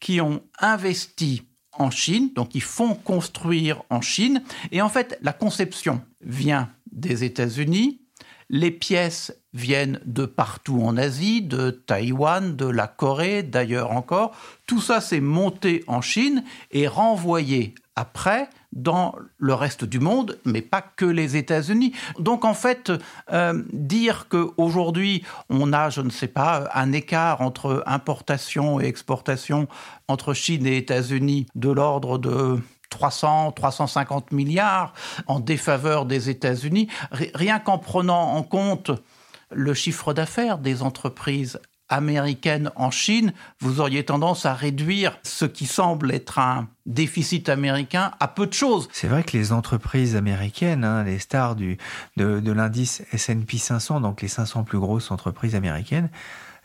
qui 0.00 0.20
ont 0.20 0.42
investi 0.60 1.42
en 1.72 1.90
Chine, 1.90 2.30
donc 2.34 2.54
ils 2.54 2.62
font 2.62 2.94
construire 2.94 3.82
en 3.90 4.00
Chine. 4.00 4.42
Et 4.72 4.82
en 4.82 4.88
fait, 4.88 5.18
la 5.22 5.32
conception 5.32 6.02
vient 6.20 6.70
des 6.90 7.24
États-Unis, 7.24 8.00
les 8.50 8.70
pièces 8.70 9.32
viennent 9.52 10.00
de 10.04 10.24
partout 10.24 10.80
en 10.82 10.96
Asie, 10.96 11.42
de 11.42 11.70
Taïwan, 11.70 12.56
de 12.56 12.66
la 12.66 12.86
Corée, 12.86 13.42
d'ailleurs 13.42 13.92
encore. 13.92 14.34
Tout 14.66 14.80
ça 14.80 15.00
s'est 15.00 15.20
monté 15.20 15.84
en 15.86 16.00
Chine 16.00 16.44
et 16.70 16.88
renvoyé 16.88 17.74
après 17.94 18.48
dans 18.72 19.14
le 19.38 19.54
reste 19.54 19.84
du 19.84 19.98
monde, 19.98 20.38
mais 20.44 20.62
pas 20.62 20.82
que 20.82 21.04
les 21.04 21.36
États-Unis. 21.36 21.92
Donc 22.18 22.44
en 22.44 22.54
fait, 22.54 22.92
euh, 23.32 23.62
dire 23.72 24.28
qu'aujourd'hui 24.28 25.24
on 25.48 25.72
a, 25.72 25.90
je 25.90 26.00
ne 26.00 26.10
sais 26.10 26.28
pas, 26.28 26.68
un 26.74 26.92
écart 26.92 27.40
entre 27.40 27.82
importation 27.86 28.80
et 28.80 28.84
exportation 28.84 29.68
entre 30.06 30.34
Chine 30.34 30.66
et 30.66 30.76
États-Unis 30.76 31.46
de 31.54 31.70
l'ordre 31.70 32.18
de 32.18 32.60
300, 32.90 33.52
350 33.52 34.32
milliards 34.32 34.92
en 35.26 35.40
défaveur 35.40 36.06
des 36.06 36.30
États-Unis, 36.30 36.88
rien 37.34 37.58
qu'en 37.58 37.78
prenant 37.78 38.34
en 38.34 38.42
compte 38.42 38.90
le 39.50 39.74
chiffre 39.74 40.12
d'affaires 40.12 40.58
des 40.58 40.82
entreprises 40.82 41.58
américaine 41.88 42.70
en 42.76 42.90
Chine, 42.90 43.32
vous 43.60 43.80
auriez 43.80 44.04
tendance 44.04 44.46
à 44.46 44.54
réduire 44.54 45.18
ce 45.22 45.44
qui 45.44 45.66
semble 45.66 46.12
être 46.12 46.38
un 46.38 46.68
déficit 46.86 47.48
américain 47.48 48.12
à 48.20 48.28
peu 48.28 48.46
de 48.46 48.52
choses. 48.52 48.88
C'est 48.92 49.08
vrai 49.08 49.22
que 49.22 49.36
les 49.36 49.52
entreprises 49.52 50.16
américaines, 50.16 50.84
hein, 50.84 51.04
les 51.04 51.18
stars 51.18 51.54
du, 51.54 51.78
de, 52.16 52.52
l'indice 52.52 53.02
S&P 53.12 53.58
500, 53.58 54.00
donc 54.00 54.22
les 54.22 54.28
500 54.28 54.64
plus 54.64 54.78
grosses 54.78 55.10
entreprises 55.10 55.54
américaines, 55.54 56.10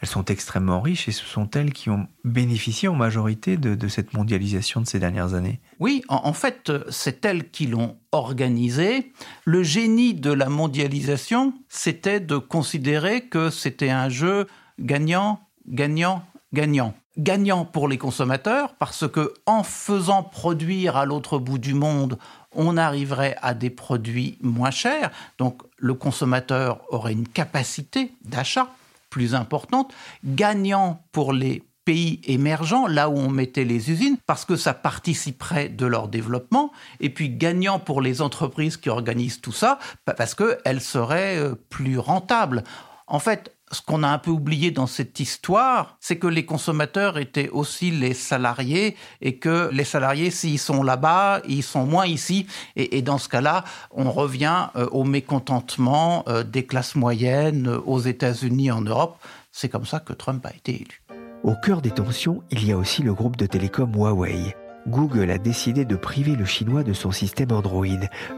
elles 0.01 0.10
sont 0.10 0.25
extrêmement 0.25 0.82
riches 0.82 1.08
et 1.08 1.13
ce 1.13 1.24
sont 1.24 1.50
elles 1.51 1.72
qui 1.72 1.89
ont 1.89 2.08
bénéficié 2.25 2.89
en 2.89 2.96
majorité 2.96 3.56
de, 3.56 3.88
cette 3.88 4.13
mondialisation 4.13 4.82
de 4.82 4.86
ces 4.86 5.00
dernières 5.00 5.34
années. 5.34 5.62
Oui, 5.80 6.03
en, 6.10 6.34
fait, 6.34 6.74
c'est 6.89 7.24
elles 7.24 7.50
qui 7.51 7.68
l'ont 7.68 7.96
organisé. 8.12 9.13
Le 9.46 9.63
génie 9.63 10.13
de 10.13 10.34
la 10.34 10.50
mondialisation, 10.50 11.53
c'était 11.70 12.20
de 12.20 12.36
considérer 12.36 13.30
que 13.30 13.50
c'était 13.50 13.92
un 13.92 14.10
jeu 14.10 14.48
gagnant, 14.80 15.39
gagnant, 15.68 16.24
gagnant. 16.53 16.94
Gagnant 17.15 17.63
pour 17.63 17.88
les 17.88 18.00
consommateurs 18.00 18.74
parce 18.80 19.08
que 19.08 19.34
en 19.46 19.62
faisant 19.62 20.24
produire 20.24 20.98
à 20.98 21.06
l'autre 21.06 21.38
bout 21.38 21.60
du 21.60 21.75
monde, 21.75 22.18
on 22.51 22.75
arriverait 22.75 23.36
à 23.42 23.53
des 23.53 23.70
produits 23.70 24.38
moins 24.42 24.72
chers. 24.72 25.12
Donc 25.38 25.62
le 25.77 25.94
consommateur 25.94 26.82
aurait 26.89 27.13
une 27.13 27.27
capacité 27.27 28.13
d'achat 28.25 28.70
plus 29.12 29.36
importante. 29.36 29.94
Gagnant 30.25 31.03
pour 31.12 31.34
les 31.34 31.63
pays 31.86 32.22
émergents, 32.25 32.88
là 32.88 33.10
où 33.10 33.18
on 33.18 33.30
mettait 33.30 33.65
les 33.65 33.92
usines, 33.92 34.18
parce 34.25 34.46
que 34.46 34.56
ça 34.56 34.74
participerait 34.74 35.70
de 35.70 35.86
leur 35.86 36.08
développement, 36.08 36.72
et 37.00 37.10
puis 37.10 37.30
gagnant 37.30 37.80
pour 37.80 38.01
les 38.01 38.22
entreprises 38.22 38.77
qui 38.77 38.89
organisent 38.89 39.42
tout 39.42 39.51
ça, 39.51 39.80
parce 40.06 40.34
qu'elles 40.34 40.82
seraient 40.82 41.38
euh, 41.38 41.56
plus 41.70 42.00
rentables. 42.00 42.63
En 43.08 43.20
fait, 43.20 43.53
ce 43.74 43.82
qu'on 43.82 44.03
a 44.03 44.08
un 44.08 44.18
peu 44.18 44.32
oublié 44.32 44.72
dans 44.72 44.88
cette 44.88 45.20
histoire, 45.20 45.98
c'est 46.00 46.18
que 46.18 46.27
les 46.27 46.46
consommateurs 46.46 47.18
étaient 47.18 47.50
aussi 47.50 47.92
les 47.92 48.13
salariés 48.13 48.96
et 49.22 49.38
que 49.38 49.70
les 49.72 49.84
salariés, 49.84 50.32
s'ils 50.32 50.60
sont 50.60 50.84
là-bas, 50.84 51.42
ils 51.48 51.63
sont 51.63 51.86
moins 51.86 52.06
ici. 52.06 52.48
Et, 52.75 53.01
dans 53.01 53.18
ce 53.18 53.30
cas-là, 53.30 53.63
on 53.92 54.12
revient 54.12 54.68
euh, 54.75 54.88
au 54.92 55.03
mécontentement 55.03 56.24
euh, 56.27 56.44
des 56.44 56.65
classes 56.65 56.96
moyennes 56.96 57.68
euh, 57.68 57.80
aux 57.86 58.00
États-Unis, 58.00 58.72
en 58.72 58.82
Europe. 58.82 59.18
C'est 59.51 59.70
comme 59.70 59.86
ça 59.86 60.00
que 60.00 60.13
Trump 60.13 60.46
a 60.46 60.51
été 60.51 60.75
élu. 60.75 61.01
Au 61.44 61.56
cœur 61.56 61.82
des 61.82 61.92
tensions, 61.92 62.42
il 62.51 62.65
y 62.65 62.72
a 62.72 62.77
aussi 62.77 63.03
le 63.03 63.13
groupe 63.13 63.36
de 63.36 63.46
télécom 63.46 63.92
Huawei. 63.94 64.56
Google 64.88 65.32
a 65.32 65.38
décidé 65.38 65.86
de 65.86 65.96
priver 65.96 66.36
le 66.36 66.46
chinois 66.46 66.84
de 66.84 66.94
son 66.94 67.12
système 67.12 67.51
Android, 67.51 67.86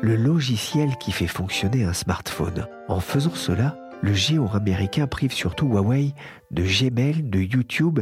le 0.02 0.16
logiciel 0.16 0.96
qui 0.98 1.12
fait 1.12 1.28
fonctionner 1.28 1.84
un 1.84 1.94
smartphone. 1.94 2.68
En 2.88 3.00
faisant 3.00 3.34
cela, 3.34 3.76
le 4.02 4.14
géant 4.14 4.48
américain 4.48 5.08
prive 5.08 5.34
surtout 5.34 5.68
Huawei 5.68 6.14
de 6.52 6.64
Gmail, 6.64 7.24
de 7.24 7.40
YouTube 7.40 8.00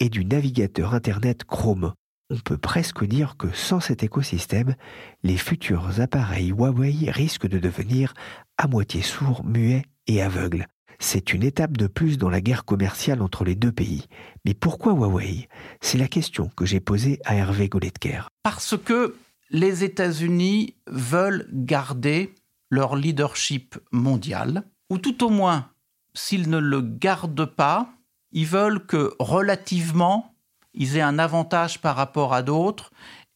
et 0.00 0.08
du 0.08 0.24
navigateur 0.24 0.94
Internet 0.94 1.44
Chrome. 1.44 1.94
On 2.30 2.38
peut 2.38 2.58
presque 2.58 3.04
dire 3.04 3.36
que 3.36 3.52
sans 3.52 3.80
cet 3.80 4.02
écosystème, 4.02 4.74
les 5.22 5.36
futurs 5.36 6.00
appareils 6.00 6.48
Huawei 6.48 7.10
risquent 7.10 7.46
de 7.46 7.58
devenir 7.58 8.14
à 8.56 8.66
moitié 8.66 9.02
sourds, 9.02 9.44
muets 9.44 9.84
et 10.06 10.22
aveugles. 10.22 10.66
C'est 10.98 11.32
une 11.32 11.42
étape 11.42 11.76
de 11.76 11.86
plus 11.86 12.18
dans 12.18 12.30
la 12.30 12.40
guerre 12.40 12.64
commerciale 12.64 13.20
entre 13.20 13.44
les 13.44 13.54
deux 13.54 13.72
pays. 13.72 14.06
Mais 14.44 14.54
pourquoi 14.54 14.92
Huawei? 14.92 15.48
C'est 15.80 15.98
la 15.98 16.08
question 16.08 16.50
que 16.56 16.64
j'ai 16.64 16.80
posée 16.80 17.20
à 17.24 17.34
Hervé 17.34 17.68
Goletker. 17.68 18.28
Parce 18.42 18.76
que 18.76 19.16
les 19.50 19.84
États-Unis 19.84 20.76
veulent 20.86 21.46
garder 21.52 22.34
leur 22.70 22.96
leadership 22.96 23.76
mondial 23.92 24.64
ou 24.94 24.98
tout 24.98 25.24
au 25.24 25.28
moins, 25.28 25.70
s'ils 26.14 26.48
ne 26.48 26.58
le 26.58 26.80
gardent 26.80 27.46
pas, 27.46 27.88
ils 28.30 28.46
veulent 28.46 28.86
que 28.86 29.12
relativement, 29.18 30.36
ils 30.72 30.96
aient 30.96 31.00
un 31.00 31.18
avantage 31.18 31.80
par 31.80 31.96
rapport 31.96 32.32
à 32.32 32.42
d'autres 32.42 32.92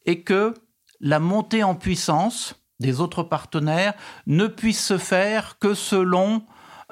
et 0.07 0.23
que 0.23 0.55
la 1.01 1.19
montée 1.19 1.65
en 1.65 1.75
puissance 1.75 2.55
des 2.79 3.01
autres 3.01 3.25
partenaires 3.25 3.95
ne 4.29 4.47
puisse 4.47 4.85
se 4.85 4.99
faire 4.99 5.59
que 5.59 5.75
selon 5.75 6.45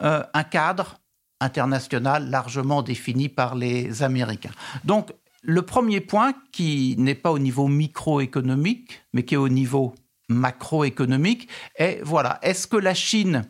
euh, 0.03 0.25
un 0.35 0.43
cadre 0.43 0.97
international 1.41 2.29
largement 2.29 2.83
défini 2.83 3.29
par 3.29 3.55
les 3.55 4.03
Américains. 4.03 4.55
Donc, 4.85 5.13
le 5.43 5.63
premier 5.63 6.01
point, 6.01 6.33
qui 6.51 6.97
n'est 6.99 7.15
pas 7.15 7.31
au 7.31 7.39
niveau 7.39 7.69
microéconomique, 7.69 9.01
mais 9.13 9.25
qui 9.25 9.35
est 9.35 9.39
au 9.39 9.49
niveau 9.49 9.95
macroéconomique, 10.29 11.49
est 11.77 12.01
voilà, 12.03 12.41
est-ce 12.43 12.67
que 12.67 12.77
la 12.77 12.95
Chine 12.95 13.45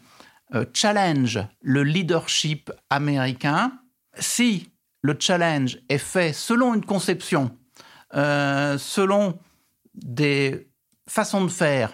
challenge 0.73 1.41
le 1.61 1.83
leadership 1.83 2.71
américain, 2.91 3.73
si 4.19 4.71
le 5.03 5.17
challenge 5.19 5.79
est 5.89 5.99
fait 5.99 6.33
selon 6.33 6.75
une 6.75 6.85
conception, 6.85 7.57
euh, 8.15 8.79
selon 8.79 9.39
des 9.95 10.69
façons 11.09 11.45
de 11.45 11.51
faire 11.51 11.93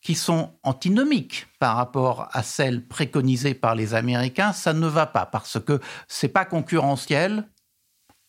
qui 0.00 0.14
sont 0.14 0.52
antinomiques 0.62 1.46
par 1.58 1.76
rapport 1.76 2.28
à 2.32 2.42
celles 2.42 2.86
préconisées 2.86 3.54
par 3.54 3.74
les 3.74 3.94
Américains, 3.94 4.52
ça 4.52 4.74
ne 4.74 4.86
va 4.86 5.06
pas 5.06 5.24
parce 5.26 5.58
que 5.58 5.80
c'est 6.08 6.28
pas 6.28 6.44
concurrentiel 6.44 7.48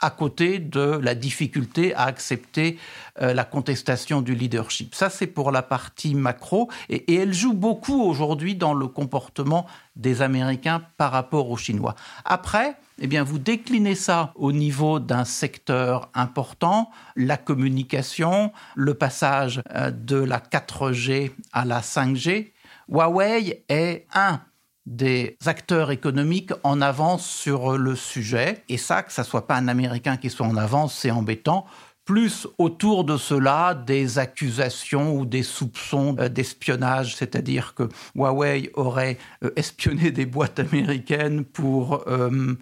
à 0.01 0.09
côté 0.09 0.59
de 0.59 0.99
la 1.01 1.15
difficulté 1.15 1.93
à 1.95 2.03
accepter 2.03 2.77
euh, 3.21 3.33
la 3.33 3.45
contestation 3.45 4.21
du 4.21 4.35
leadership. 4.35 4.93
Ça, 4.93 5.09
c'est 5.09 5.27
pour 5.27 5.51
la 5.51 5.61
partie 5.61 6.15
macro, 6.15 6.69
et, 6.89 7.15
elle 7.15 7.33
joue 7.33 7.53
beaucoup 7.53 8.01
aujourd'hui 8.01 8.55
dans 8.55 8.73
le 8.73 8.87
comportement 8.87 9.65
des 9.95 10.21
Américains 10.21 10.81
par 10.97 11.11
rapport 11.11 11.49
aux 11.49 11.57
Chinois. 11.57 11.95
Après, 12.25 12.75
eh 12.99 13.07
bien, 13.07 13.23
vous 13.23 13.39
déclinez 13.39 13.95
ça 13.95 14.33
au 14.35 14.51
niveau 14.51 14.99
d'un 14.99 15.25
secteur 15.25 16.09
important, 16.13 16.89
la 17.15 17.37
communication, 17.37 18.51
le 18.75 18.93
passage 18.93 19.61
euh, 19.73 19.91
de 19.91 20.17
la 20.17 20.39
4G 20.39 21.31
à 21.53 21.65
la 21.65 21.79
5G. 21.79 22.51
Huawei 22.89 23.63
est 23.69 24.05
un 24.13 24.41
des 24.85 25.37
acteurs 25.45 25.91
économiques 25.91 26.51
en 26.63 26.81
avance 26.81 27.25
sur 27.25 27.77
le 27.77 27.95
sujet. 27.95 28.63
Et 28.69 28.77
ça, 28.77 29.03
que 29.03 29.11
ça 29.11 29.23
soit 29.23 29.47
pas 29.47 29.55
un 29.55 29.67
Américain 29.67 30.17
qui 30.17 30.29
soit 30.29 30.45
en 30.45 30.57
avance, 30.57 30.95
c'est 30.95 31.11
embêtant 31.11 31.65
plus 32.05 32.47
autour 32.59 33.03
de 33.03 33.17
cela 33.17 33.73
des 33.73 34.19
accusations 34.19 35.15
ou 35.15 35.25
des 35.25 35.41
soupçons 35.41 36.15
euh, 36.19 36.29
d'espionnage, 36.29 37.15
c'est-à-dire 37.15 37.73
que 37.73 37.89
Huawei 38.15 38.69
aurait 38.75 39.17
euh, 39.43 39.49
espionné 39.55 40.11
des 40.11 40.27
boîtes 40.27 40.59
américaines 40.59 41.43
pour 41.43 42.07
euh, 42.07 42.53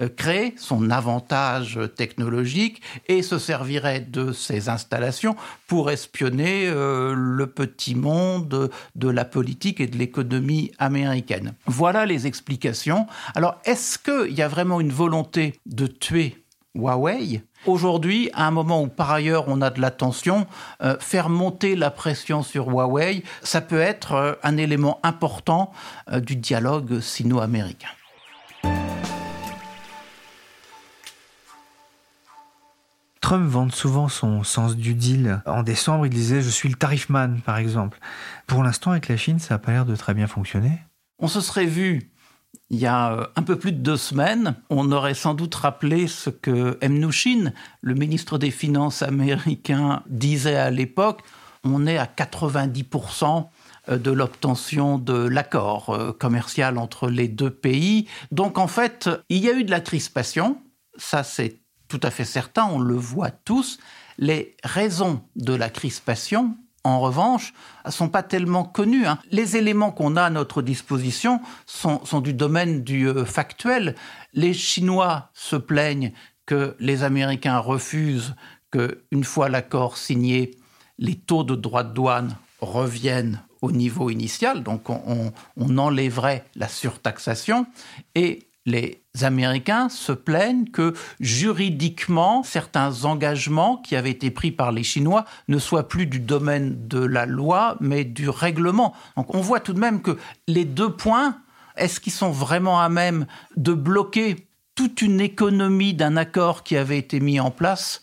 euh, 0.00 0.08
créer 0.08 0.54
son 0.56 0.90
avantage 0.90 1.78
technologique 1.96 2.80
et 3.08 3.20
se 3.20 3.38
servirait 3.38 4.00
de 4.00 4.32
ces 4.32 4.70
installations 4.70 5.36
pour 5.66 5.90
espionner 5.90 6.66
euh, 6.66 7.12
le 7.14 7.46
petit 7.46 7.94
monde 7.94 8.70
de 8.94 9.08
la 9.08 9.26
politique 9.26 9.80
et 9.82 9.86
de 9.86 9.98
l'économie 9.98 10.72
américaine. 10.78 11.52
Voilà 11.66 12.06
les 12.06 12.26
explications. 12.26 13.06
Alors, 13.34 13.56
est-ce 13.66 13.98
qu'il 13.98 14.34
y 14.34 14.40
a 14.40 14.48
vraiment 14.48 14.80
une 14.80 14.92
volonté 14.92 15.60
de 15.66 15.86
tuer 15.86 16.42
Huawei? 16.74 17.42
Aujourd'hui, 17.66 18.30
à 18.32 18.46
un 18.46 18.50
moment 18.50 18.82
où 18.82 18.88
par 18.88 19.10
ailleurs 19.10 19.44
on 19.48 19.60
a 19.60 19.68
de 19.68 19.82
la 19.82 19.90
tension, 19.90 20.46
euh, 20.82 20.96
faire 21.00 21.28
monter 21.28 21.76
la 21.76 21.90
pression 21.90 22.42
sur 22.42 22.68
Huawei, 22.68 23.24
ça 23.42 23.60
peut 23.60 23.80
être 23.80 24.38
un 24.42 24.56
élément 24.56 25.00
important 25.02 25.70
du 26.10 26.36
dialogue 26.36 27.00
sino-américain. 27.00 27.88
Trump 33.32 33.48
vante 33.48 33.74
souvent 33.74 34.08
son 34.10 34.44
sens 34.44 34.76
du 34.76 34.92
deal. 34.92 35.40
En 35.46 35.62
décembre, 35.62 36.04
il 36.04 36.12
disait 36.12 36.42
Je 36.42 36.50
suis 36.50 36.68
le 36.68 36.74
tarifman, 36.74 37.40
par 37.40 37.56
exemple. 37.56 37.98
Pour 38.46 38.62
l'instant, 38.62 38.90
avec 38.90 39.08
la 39.08 39.16
Chine, 39.16 39.38
ça 39.38 39.54
n'a 39.54 39.58
pas 39.58 39.72
l'air 39.72 39.86
de 39.86 39.96
très 39.96 40.12
bien 40.12 40.26
fonctionner. 40.26 40.80
On 41.18 41.28
se 41.28 41.40
serait 41.40 41.64
vu 41.64 42.10
il 42.68 42.78
y 42.78 42.84
a 42.84 43.12
euh, 43.14 43.26
un 43.34 43.42
peu 43.42 43.56
plus 43.58 43.72
de 43.72 43.78
deux 43.78 43.96
semaines, 43.96 44.56
on 44.68 44.92
aurait 44.92 45.14
sans 45.14 45.32
doute 45.32 45.54
rappelé 45.54 46.08
ce 46.08 46.28
que 46.28 46.76
M. 46.82 46.92
Mnuchin, 46.92 47.52
le 47.80 47.94
ministre 47.94 48.36
des 48.36 48.50
Finances 48.50 49.00
américain, 49.00 50.02
disait 50.10 50.56
à 50.56 50.70
l'époque. 50.70 51.22
On 51.64 51.86
est 51.86 51.96
à 51.96 52.04
90% 52.04 53.46
de 53.88 54.10
l'obtention 54.10 54.98
de 54.98 55.14
l'accord 55.14 55.88
euh, 55.88 56.12
commercial 56.12 56.76
entre 56.76 57.08
les 57.08 57.28
deux 57.28 57.48
pays. 57.48 58.08
Donc 58.30 58.58
en 58.58 58.66
fait, 58.66 59.08
il 59.30 59.38
y 59.38 59.48
a 59.48 59.54
eu 59.54 59.64
de 59.64 59.70
la 59.70 59.80
crispation, 59.80 60.58
ça 60.98 61.22
c'est 61.22 61.61
tout 61.92 62.00
à 62.02 62.10
fait 62.10 62.24
certain, 62.24 62.64
on 62.64 62.78
le 62.78 62.94
voit 62.94 63.30
tous. 63.30 63.78
Les 64.16 64.56
raisons 64.64 65.20
de 65.36 65.52
la 65.52 65.68
crispation, 65.68 66.56
en 66.84 67.00
revanche, 67.00 67.52
sont 67.90 68.08
pas 68.08 68.22
tellement 68.22 68.64
connues. 68.64 69.04
Hein. 69.04 69.18
Les 69.30 69.58
éléments 69.58 69.90
qu'on 69.90 70.16
a 70.16 70.22
à 70.22 70.30
notre 70.30 70.62
disposition 70.62 71.42
sont, 71.66 72.00
du 72.22 72.32
domaine 72.32 72.82
du 72.82 73.08
euh, 73.08 73.26
factuel. 73.26 73.94
Les 74.32 74.54
Chinois 74.54 75.28
se 75.34 75.54
plaignent 75.54 76.12
que 76.46 76.76
les 76.80 77.02
Américains 77.02 77.58
refusent 77.58 78.36
que, 78.70 79.02
une 79.10 79.24
fois 79.24 79.50
l'accord 79.50 79.98
signé, 79.98 80.52
les 80.98 81.16
taux 81.16 81.44
de 81.44 81.54
droits 81.54 81.84
de 81.84 81.92
douane 81.92 82.38
reviennent 82.62 83.42
au 83.60 83.70
niveau 83.70 84.08
initial, 84.08 84.62
donc 84.62 84.88
on, 84.88 85.02
on, 85.06 85.32
on 85.58 85.76
enlèverait 85.76 86.46
la 86.56 86.68
surtaxation, 86.68 87.66
et 88.14 88.48
les 88.66 89.02
Américains 89.22 89.88
se 89.88 90.12
plaignent 90.12 90.66
que 90.66 90.94
juridiquement, 91.20 92.42
certains 92.42 93.04
engagements 93.04 93.76
qui 93.76 93.96
avaient 93.96 94.10
été 94.10 94.30
pris 94.30 94.52
par 94.52 94.72
les 94.72 94.82
Chinois 94.82 95.24
ne 95.48 95.58
soient 95.58 95.88
plus 95.88 96.06
du 96.06 96.20
domaine 96.20 96.86
de 96.88 97.04
la 97.04 97.26
loi, 97.26 97.76
mais 97.80 98.04
du 98.04 98.28
règlement. 98.28 98.94
Donc 99.16 99.34
on 99.34 99.40
voit 99.40 99.60
tout 99.60 99.72
de 99.72 99.80
même 99.80 100.00
que 100.00 100.16
les 100.46 100.64
deux 100.64 100.92
points, 100.92 101.38
est-ce 101.76 102.00
qu'ils 102.00 102.12
sont 102.12 102.30
vraiment 102.30 102.80
à 102.80 102.88
même 102.88 103.26
de 103.56 103.72
bloquer 103.72 104.46
toute 104.74 105.02
une 105.02 105.20
économie 105.20 105.94
d'un 105.94 106.16
accord 106.16 106.62
qui 106.62 106.76
avait 106.76 106.98
été 106.98 107.20
mis 107.20 107.40
en 107.40 107.50
place 107.50 108.02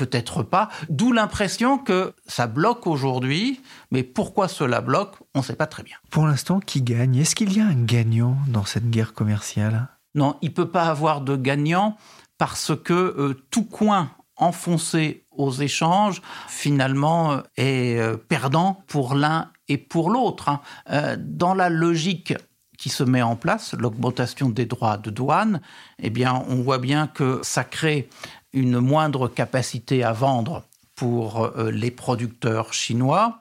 Peut-être 0.00 0.42
pas. 0.42 0.70
D'où 0.88 1.12
l'impression 1.12 1.76
que 1.76 2.14
ça 2.26 2.46
bloque 2.46 2.86
aujourd'hui, 2.86 3.60
mais 3.90 4.02
pourquoi 4.02 4.48
cela 4.48 4.80
bloque, 4.80 5.14
on 5.34 5.40
ne 5.40 5.44
sait 5.44 5.56
pas 5.56 5.66
très 5.66 5.82
bien. 5.82 5.96
Pour 6.10 6.26
l'instant, 6.26 6.58
qui 6.58 6.80
gagne? 6.80 7.16
Est-ce 7.16 7.34
qu'il 7.34 7.52
y 7.52 7.60
a 7.60 7.66
un 7.66 7.84
gagnant 7.84 8.38
dans 8.48 8.64
cette 8.64 8.88
guerre 8.88 9.12
commerciale? 9.12 9.88
Non, 10.14 10.38
il 10.40 10.48
ne 10.48 10.54
peut 10.54 10.70
pas 10.70 10.84
avoir 10.84 11.20
de 11.20 11.36
gagnant 11.36 11.98
parce 12.38 12.72
que 12.74 12.94
euh, 12.94 13.34
tout 13.50 13.66
coin 13.66 14.10
enfoncé 14.36 15.26
aux 15.32 15.52
échanges, 15.52 16.22
finalement, 16.48 17.32
euh, 17.32 17.40
est 17.58 17.98
euh, 17.98 18.16
perdant 18.16 18.82
pour 18.86 19.14
l'un 19.14 19.50
et 19.68 19.76
pour 19.76 20.08
l'autre. 20.08 20.48
Hein. 20.48 20.60
Euh, 20.90 21.16
dans 21.18 21.52
la 21.52 21.68
logique 21.68 22.32
qui 22.78 22.88
se 22.88 23.04
met 23.04 23.20
en 23.20 23.36
place, 23.36 23.74
l'augmentation 23.78 24.48
des 24.48 24.64
droits 24.64 24.96
de 24.96 25.10
douane, 25.10 25.60
eh 25.98 26.08
bien, 26.08 26.42
on 26.48 26.62
voit 26.62 26.78
bien 26.78 27.06
que 27.06 27.40
ça 27.42 27.64
crée 27.64 28.08
une 28.52 28.78
moindre 28.78 29.28
capacité 29.28 30.02
à 30.04 30.12
vendre 30.12 30.64
pour 30.94 31.44
euh, 31.44 31.70
les 31.70 31.90
producteurs 31.90 32.74
chinois. 32.74 33.40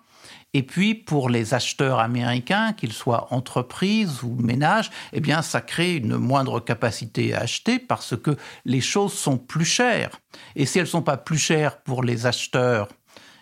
Et 0.53 0.63
puis 0.63 0.95
pour 0.95 1.29
les 1.29 1.53
acheteurs 1.53 1.99
américains, 1.99 2.73
qu'ils 2.73 2.93
soient 2.93 3.27
entreprises 3.31 4.23
ou 4.23 4.35
ménages, 4.39 4.89
eh 5.13 5.19
bien 5.19 5.41
ça 5.43 5.61
crée 5.61 5.97
une 5.97 6.17
moindre 6.17 6.59
capacité 6.59 7.35
à 7.35 7.41
acheter 7.41 7.77
parce 7.77 8.17
que 8.17 8.35
les 8.65 8.81
choses 8.81 9.13
sont 9.13 9.37
plus 9.37 9.65
chères. 9.65 10.19
Et 10.55 10.65
si 10.65 10.79
elles 10.79 10.87
sont 10.87 11.03
pas 11.03 11.17
plus 11.17 11.37
chères 11.37 11.81
pour 11.81 12.01
les 12.03 12.25
acheteurs, 12.25 12.87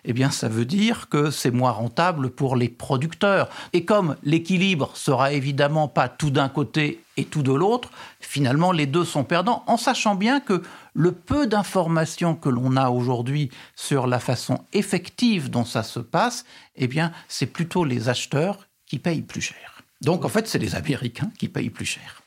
eh 0.08 0.14
bien 0.14 0.32
ça 0.32 0.48
veut 0.48 0.66
dire 0.66 1.10
que 1.10 1.30
c'est 1.30 1.52
moins 1.52 1.72
rentable 1.72 2.30
pour 2.30 2.56
les 2.56 2.70
producteurs. 2.70 3.50
Et 3.74 3.84
comme 3.86 4.16
l'équilibre 4.24 4.92
sera 4.96 5.34
évidemment 5.34 5.90
pas 5.90 6.08
tout 6.08 6.32
d'un 6.32 6.50
côté 6.50 7.04
et 7.18 7.26
tout 7.26 7.44
de 7.44 7.52
l'autre, 7.52 7.92
finalement 8.22 8.72
les 8.72 8.86
deux 8.86 9.04
sont 9.04 9.26
perdants, 9.26 9.64
en 9.68 9.76
sachant 9.76 10.16
bien 10.16 10.40
que 10.40 10.64
le 10.94 11.12
peu 11.12 11.46
d'informations 11.46 12.36
que 12.36 12.50
l'on 12.50 12.78
a 12.78 12.90
aujourd'hui 12.90 13.52
sur 13.76 14.08
la 14.08 14.20
façon 14.20 14.62
effective 14.72 15.50
dont 15.50 15.66
ça 15.66 15.84
se 15.84 16.00
passe, 16.00 16.46
eh 16.78 16.88
bien 16.88 17.12
c'est 17.28 17.46
plutôt 17.46 17.84
les 17.84 18.08
acheteurs 18.08 18.68
qui 18.86 19.00
payent 19.00 19.22
plus 19.22 19.42
cher. 19.42 19.84
Donc 20.02 20.24
en 20.24 20.30
fait 20.30 20.48
c'est 20.48 20.60
les 20.60 20.76
Américains 20.76 21.32
qui 21.38 21.50
payent 21.50 21.70
plus 21.70 21.86
cher. 21.86 22.24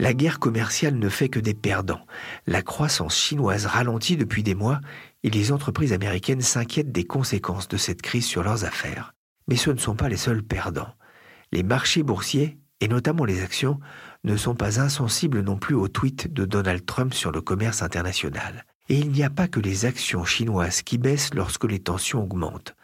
La 0.00 0.14
guerre 0.14 0.38
commerciale 0.38 0.94
ne 0.94 1.08
fait 1.08 1.28
que 1.28 1.40
des 1.40 1.54
perdants. 1.54 2.06
La 2.46 2.62
croissance 2.62 3.16
chinoise 3.16 3.66
ralentit 3.66 4.16
depuis 4.16 4.44
des 4.44 4.54
mois 4.54 4.80
et 5.24 5.30
les 5.30 5.50
entreprises 5.50 5.92
américaines 5.92 6.40
s'inquiètent 6.40 6.92
des 6.92 7.04
conséquences 7.04 7.66
de 7.66 7.76
cette 7.76 8.02
crise 8.02 8.24
sur 8.24 8.44
leurs 8.44 8.64
affaires. 8.64 9.14
Mais 9.48 9.56
ce 9.56 9.70
ne 9.70 9.78
sont 9.78 9.96
pas 9.96 10.08
les 10.08 10.16
seuls 10.16 10.44
perdants. 10.44 10.94
Les 11.50 11.64
marchés 11.64 12.04
boursiers, 12.04 12.58
et 12.80 12.86
notamment 12.86 13.24
les 13.24 13.42
actions, 13.42 13.80
ne 14.22 14.36
sont 14.36 14.54
pas 14.54 14.80
insensibles 14.80 15.40
non 15.40 15.56
plus 15.56 15.74
aux 15.74 15.88
tweets 15.88 16.32
de 16.32 16.44
Donald 16.44 16.86
Trump 16.86 17.12
sur 17.12 17.32
le 17.32 17.40
commerce 17.40 17.82
international. 17.82 18.64
Et 18.88 18.98
il 18.98 19.10
n'y 19.10 19.24
a 19.24 19.30
pas 19.30 19.48
que 19.48 19.58
les 19.58 19.84
actions 19.84 20.24
chinoises 20.24 20.82
qui 20.82 20.98
baissent 20.98 21.34
lorsque 21.34 21.64
les 21.64 21.80
tensions 21.80 22.22
augmentent. 22.22 22.76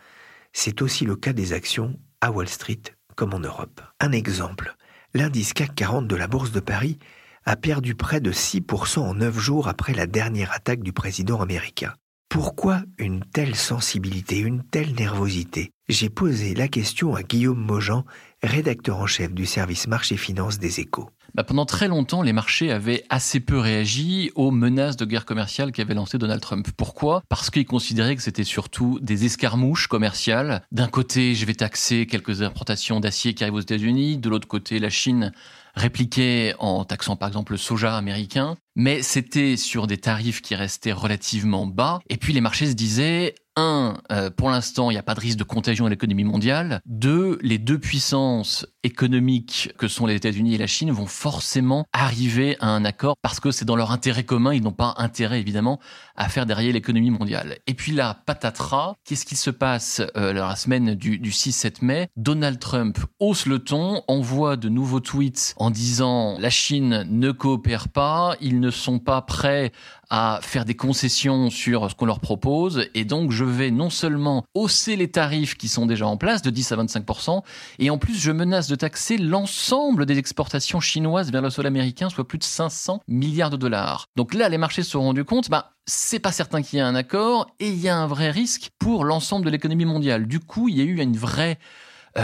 C'est 0.52 0.82
aussi 0.82 1.04
le 1.04 1.14
cas 1.14 1.32
des 1.32 1.52
actions 1.52 1.98
à 2.20 2.32
Wall 2.32 2.48
Street 2.48 2.82
comme 3.14 3.34
en 3.34 3.40
Europe. 3.40 3.80
Un 4.00 4.10
exemple 4.10 4.74
l'indice 5.14 5.52
CAC 5.52 5.74
40 5.74 6.08
de 6.08 6.16
la 6.16 6.26
Bourse 6.26 6.50
de 6.50 6.60
Paris 6.60 6.98
a 7.44 7.56
perdu 7.56 7.94
près 7.94 8.20
de 8.20 8.32
6% 8.32 8.98
en 8.98 9.14
9 9.14 9.38
jours 9.38 9.68
après 9.68 9.94
la 9.94 10.06
dernière 10.06 10.52
attaque 10.52 10.82
du 10.82 10.92
président 10.92 11.40
américain. 11.40 11.94
Pourquoi 12.28 12.82
une 12.98 13.20
telle 13.20 13.54
sensibilité, 13.54 14.38
une 14.38 14.64
telle 14.64 14.94
nervosité? 14.94 15.70
J'ai 15.88 16.10
posé 16.10 16.54
la 16.54 16.66
question 16.66 17.14
à 17.14 17.22
Guillaume 17.22 17.60
Mojan, 17.60 18.04
rédacteur 18.44 18.98
en 18.98 19.06
chef 19.06 19.32
du 19.32 19.46
service 19.46 19.86
marché 19.86 20.16
finance 20.16 20.58
des 20.58 20.80
échos. 20.80 21.10
bah, 21.34 21.44
Pendant 21.44 21.66
très 21.66 21.88
longtemps, 21.88 22.22
les 22.22 22.32
marchés 22.32 22.70
avaient 22.70 23.04
assez 23.08 23.40
peu 23.40 23.58
réagi 23.58 24.30
aux 24.34 24.50
menaces 24.50 24.96
de 24.96 25.04
guerre 25.04 25.24
commerciale 25.24 25.72
qu'avait 25.72 25.94
lancé 25.94 26.18
Donald 26.18 26.40
Trump. 26.40 26.68
Pourquoi? 26.76 27.22
Parce 27.28 27.50
qu'ils 27.50 27.66
considéraient 27.66 28.16
que 28.16 28.22
c'était 28.22 28.44
surtout 28.44 28.98
des 29.00 29.24
escarmouches 29.24 29.88
commerciales. 29.88 30.62
D'un 30.72 30.88
côté, 30.88 31.34
je 31.34 31.44
vais 31.46 31.54
taxer 31.54 32.06
quelques 32.06 32.42
importations 32.42 33.00
d'acier 33.00 33.34
qui 33.34 33.44
arrivent 33.44 33.54
aux 33.54 33.60
États-Unis. 33.60 34.18
De 34.18 34.28
l'autre 34.28 34.48
côté, 34.48 34.78
la 34.78 34.90
Chine 34.90 35.32
répliquait 35.74 36.54
en 36.58 36.84
taxant 36.84 37.16
par 37.16 37.28
exemple 37.28 37.52
le 37.52 37.58
soja 37.58 37.96
américain, 37.96 38.56
mais 38.74 39.02
c'était 39.02 39.56
sur 39.56 39.86
des 39.86 39.98
tarifs 39.98 40.42
qui 40.42 40.54
restaient 40.54 40.92
relativement 40.92 41.66
bas. 41.66 42.00
Et 42.08 42.16
puis 42.16 42.32
les 42.32 42.40
marchés 42.40 42.66
se 42.66 42.72
disaient, 42.72 43.34
un, 43.56 43.98
euh, 44.10 44.30
pour 44.30 44.50
l'instant, 44.50 44.90
il 44.90 44.94
n'y 44.94 44.98
a 44.98 45.02
pas 45.02 45.14
de 45.14 45.20
risque 45.20 45.38
de 45.38 45.44
contagion 45.44 45.86
à 45.86 45.90
l'économie 45.90 46.24
mondiale. 46.24 46.80
Deux, 46.86 47.38
les 47.42 47.58
deux 47.58 47.78
puissances 47.78 48.66
économiques 48.82 49.72
que 49.78 49.88
sont 49.88 50.06
les 50.06 50.16
États-Unis 50.16 50.54
et 50.54 50.58
la 50.58 50.66
Chine 50.66 50.90
vont 50.90 51.06
forcément 51.06 51.86
arriver 51.92 52.56
à 52.60 52.68
un 52.68 52.84
accord 52.84 53.16
parce 53.22 53.40
que 53.40 53.50
c'est 53.50 53.64
dans 53.64 53.76
leur 53.76 53.92
intérêt 53.92 54.24
commun. 54.24 54.52
Ils 54.52 54.62
n'ont 54.62 54.72
pas 54.72 54.94
intérêt, 54.98 55.40
évidemment, 55.40 55.80
à 56.16 56.28
faire 56.28 56.46
derrière 56.46 56.72
l'économie 56.72 57.10
mondiale. 57.10 57.58
Et 57.66 57.74
puis 57.74 57.92
là, 57.92 58.22
patatras, 58.26 58.94
qu'est-ce 59.04 59.24
qui 59.24 59.36
se 59.36 59.50
passe 59.50 60.02
euh, 60.16 60.32
la 60.32 60.56
semaine 60.56 60.94
du, 60.94 61.18
du 61.18 61.30
6-7 61.30 61.76
mai? 61.82 62.08
Donald 62.16 62.58
Trump 62.58 62.98
hausse 63.20 63.46
le 63.46 63.60
ton, 63.60 64.02
envoie 64.08 64.56
de 64.56 64.68
nouveaux 64.68 65.00
tweets 65.00 65.54
en 65.56 65.70
disant 65.70 66.36
la 66.38 66.50
Chine 66.50 67.06
ne 67.08 67.30
coopère 67.30 67.88
pas, 67.88 68.36
ils 68.40 68.60
ne 68.64 68.70
sont 68.70 68.98
pas 68.98 69.22
prêts 69.22 69.72
à 70.10 70.40
faire 70.42 70.64
des 70.64 70.74
concessions 70.74 71.50
sur 71.50 71.90
ce 71.90 71.94
qu'on 71.94 72.06
leur 72.06 72.20
propose 72.20 72.88
et 72.94 73.04
donc 73.04 73.30
je 73.30 73.44
vais 73.44 73.70
non 73.70 73.90
seulement 73.90 74.44
hausser 74.54 74.96
les 74.96 75.10
tarifs 75.10 75.56
qui 75.56 75.68
sont 75.68 75.86
déjà 75.86 76.06
en 76.06 76.16
place 76.16 76.42
de 76.42 76.50
10 76.50 76.72
à 76.72 76.76
25% 76.76 77.42
et 77.78 77.90
en 77.90 77.98
plus 77.98 78.18
je 78.18 78.30
menace 78.30 78.68
de 78.68 78.74
taxer 78.74 79.16
l'ensemble 79.16 80.06
des 80.06 80.18
exportations 80.18 80.80
chinoises 80.80 81.32
vers 81.32 81.42
le 81.42 81.50
sol 81.50 81.66
américain 81.66 82.10
soit 82.10 82.26
plus 82.26 82.38
de 82.38 82.44
500 82.44 83.00
milliards 83.08 83.50
de 83.50 83.56
dollars. 83.56 84.06
Donc 84.16 84.34
là 84.34 84.48
les 84.48 84.58
marchés 84.58 84.82
se 84.82 84.90
sont 84.90 85.00
rendus 85.00 85.24
compte 85.24 85.50
bah 85.50 85.70
c'est 85.86 86.18
pas 86.18 86.32
certain 86.32 86.62
qu'il 86.62 86.78
y 86.78 86.80
ait 86.80 86.84
un 86.84 86.94
accord 86.94 87.46
et 87.60 87.68
il 87.68 87.78
y 87.78 87.88
a 87.88 87.96
un 87.96 88.06
vrai 88.06 88.30
risque 88.30 88.70
pour 88.78 89.04
l'ensemble 89.04 89.44
de 89.44 89.50
l'économie 89.50 89.84
mondiale. 89.84 90.26
Du 90.26 90.40
coup, 90.40 90.68
il 90.68 90.78
y 90.78 90.80
a 90.80 90.84
eu 90.84 91.00
une 91.00 91.16
vraie 91.16 91.58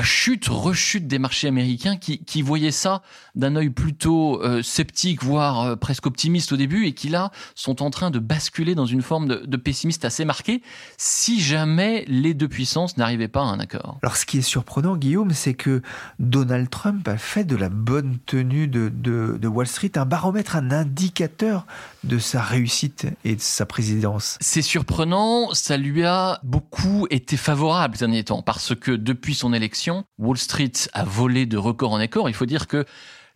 chute, 0.03 0.47
rechute 0.49 1.07
des 1.07 1.19
marchés 1.19 1.49
américains 1.49 1.97
qui, 1.97 2.43
voyaient 2.43 2.71
ça 2.71 3.03
d'un 3.35 3.57
œil 3.57 3.71
plutôt 3.71 4.43
euh, 4.43 4.63
sceptique, 4.63 5.23
voire 5.23 5.61
euh, 5.61 5.77
presque 5.77 6.07
optimiste 6.07 6.53
au 6.53 6.57
début, 6.57 6.87
et 6.87 6.95
qui 6.95 7.09
là 7.09 7.31
sont 7.55 7.83
en 7.83 7.91
train 7.91 8.11
de 8.11 8.19
basculer 8.19 8.75
dans 8.75 8.87
une 8.87 9.03
forme 9.03 9.29
de, 9.29 9.37
de 9.45 9.57
pessimiste 9.57 10.05
assez 10.05 10.25
marquée, 10.25 10.63
si 10.97 11.41
jamais 11.41 12.05
les 12.07 12.35
deux 12.35 12.49
puissances 12.49 12.97
n'arrivaient 12.97 13.29
pas 13.29 13.41
à 13.41 13.45
un 13.45 13.61
accord. 13.61 13.99
Alors 14.03 14.17
ce 14.17 14.27
qui 14.27 14.39
est 14.39 14.43
surprenant, 14.43 14.97
Guillaume, 14.97 15.33
c'est 15.33 15.55
que 15.55 15.83
Donald 16.19 16.71
Trump 16.71 17.07
a 17.09 17.19
fait 17.19 17.45
de 17.45 17.57
la 17.57 17.69
bonne 17.69 18.19
tenue 18.27 18.69
de, 18.69 18.89
de 18.89 19.49
Wall 19.49 19.67
Street 19.67 19.93
un 19.97 20.07
baromètre, 20.07 20.57
un 20.57 20.71
indicateur 20.71 21.67
de 22.05 22.19
sa 22.19 22.43
réussite 22.43 23.07
et 23.25 23.37
de 23.37 23.41
sa 23.41 23.67
présidence. 23.67 24.39
C'est 24.41 24.63
surprenant, 24.63 25.53
ça 25.53 25.77
lui 25.77 26.05
a 26.05 26.41
beaucoup 26.43 27.07
été 27.11 27.37
favorable 27.37 27.97
ces 27.97 28.07
derniers 28.07 28.25
temps, 28.25 28.43
parce 28.43 28.75
que 28.75 28.93
depuis 28.93 29.35
son 29.35 29.53
élection, 29.53 30.05
Wall 30.19 30.39
Street 30.39 30.73
a 30.93 31.05
volé 31.05 31.47
de 31.47 31.59
record 31.59 31.93
en 31.93 31.99
accord. 31.99 32.29
Il 32.29 32.35
faut 32.35 32.47
dire 32.47 32.67
que 32.67 32.85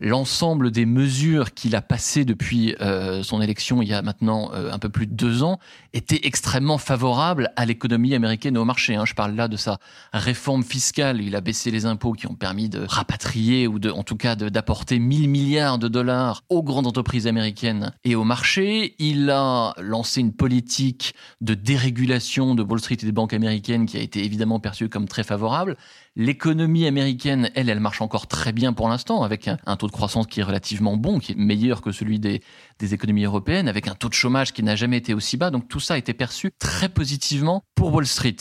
l'ensemble 0.04 0.70
des 0.70 0.86
mesures 0.86 1.54
qu'il 1.54 1.74
a 1.74 1.82
passées 1.82 2.24
depuis 2.24 2.76
euh, 2.80 3.22
son 3.22 3.40
élection 3.40 3.82
il 3.82 3.88
y 3.88 3.94
a 3.94 4.02
maintenant 4.02 4.50
euh, 4.52 4.70
un 4.70 4.78
peu 4.78 4.90
plus 4.90 5.06
de 5.06 5.14
deux 5.14 5.42
ans 5.42 5.58
étaient 5.94 6.20
extrêmement 6.24 6.78
favorables 6.78 7.50
à 7.56 7.64
l'économie 7.64 8.14
américaine 8.14 8.56
et 8.56 8.58
au 8.58 8.64
marché. 8.64 8.94
Hein. 8.96 9.04
Je 9.06 9.14
parle 9.14 9.34
là 9.34 9.48
de 9.48 9.56
sa 9.56 9.78
réforme 10.12 10.62
fiscale. 10.62 11.22
Il 11.22 11.34
a 11.36 11.40
baissé 11.40 11.70
les 11.70 11.86
impôts 11.86 12.12
qui 12.12 12.26
ont 12.26 12.34
permis 12.34 12.68
de 12.68 12.84
rapatrier 12.86 13.66
ou 13.66 13.78
de, 13.78 13.90
en 13.90 14.02
tout 14.02 14.16
cas 14.16 14.34
d'apporter 14.34 14.98
1000 14.98 15.28
milliards 15.28 15.78
de 15.78 15.88
dollars 15.88 16.42
aux 16.48 16.62
grandes 16.62 16.86
entreprises 16.86 17.26
américaines 17.26 17.92
et 18.04 18.14
au 18.14 18.24
marché. 18.24 18.94
Il 18.98 19.30
a 19.30 19.74
lancé 19.80 20.20
une 20.20 20.32
politique 20.32 21.14
de 21.40 21.54
dérégulation 21.54 22.54
de 22.54 22.62
Wall 22.62 22.80
Street 22.80 22.98
et 23.00 23.06
des 23.06 23.12
banques 23.12 23.32
américaines 23.32 23.86
qui 23.86 23.96
a 23.96 24.00
été 24.00 24.24
évidemment 24.24 24.60
perçue 24.60 24.88
comme 24.88 25.08
très 25.08 25.24
favorable. 25.24 25.76
L'économie 26.16 26.86
américaine, 26.86 27.50
elle, 27.56 27.68
elle 27.68 27.80
marche 27.80 28.00
encore 28.00 28.28
très 28.28 28.52
bien 28.52 28.72
pour 28.72 28.88
l'instant, 28.88 29.24
avec 29.24 29.48
un, 29.48 29.76
taux 29.76 29.88
de 29.88 29.92
croissance 29.92 30.28
qui 30.28 30.38
est 30.38 30.44
relativement 30.44 30.96
bon, 30.96 31.18
qui 31.18 31.32
est 31.32 31.36
meilleur 31.36 31.82
que 31.82 31.90
celui 31.90 32.20
des, 32.20 32.40
des 32.78 32.94
économies 32.94 33.24
européennes, 33.24 33.66
avec 33.66 33.88
un 33.88 33.94
taux 33.94 34.08
de 34.08 34.14
chômage 34.14 34.52
qui 34.52 34.62
n'a 34.62 34.76
jamais 34.76 34.98
été 34.98 35.12
aussi 35.12 35.36
bas. 35.36 35.50
Donc 35.50 35.68
tout 35.68 35.80
ça 35.80 35.94
a 35.94 35.98
été 35.98 36.14
perçu 36.14 36.52
très 36.60 36.88
positivement 36.88 37.62
pour 37.74 37.92
Wall 37.92 38.06
Street. 38.06 38.36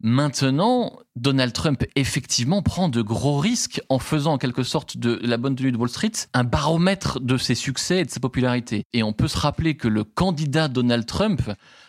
Maintenant, 0.00 0.96
Donald 1.16 1.52
Trump 1.52 1.84
effectivement 1.96 2.62
prend 2.62 2.88
de 2.88 3.02
gros 3.02 3.38
risques 3.38 3.82
en 3.88 3.98
faisant 3.98 4.34
en 4.34 4.38
quelque 4.38 4.62
sorte 4.62 4.96
de 4.96 5.18
la 5.22 5.38
bonne 5.38 5.56
tenue 5.56 5.72
de 5.72 5.76
Wall 5.76 5.88
Street 5.88 6.12
un 6.34 6.44
baromètre 6.44 7.18
de 7.18 7.36
ses 7.36 7.56
succès 7.56 8.00
et 8.00 8.04
de 8.04 8.10
sa 8.10 8.20
popularité. 8.20 8.84
Et 8.92 9.02
on 9.02 9.12
peut 9.12 9.26
se 9.26 9.36
rappeler 9.36 9.76
que 9.76 9.88
le 9.88 10.04
candidat 10.04 10.68
Donald 10.68 11.04
Trump 11.04 11.42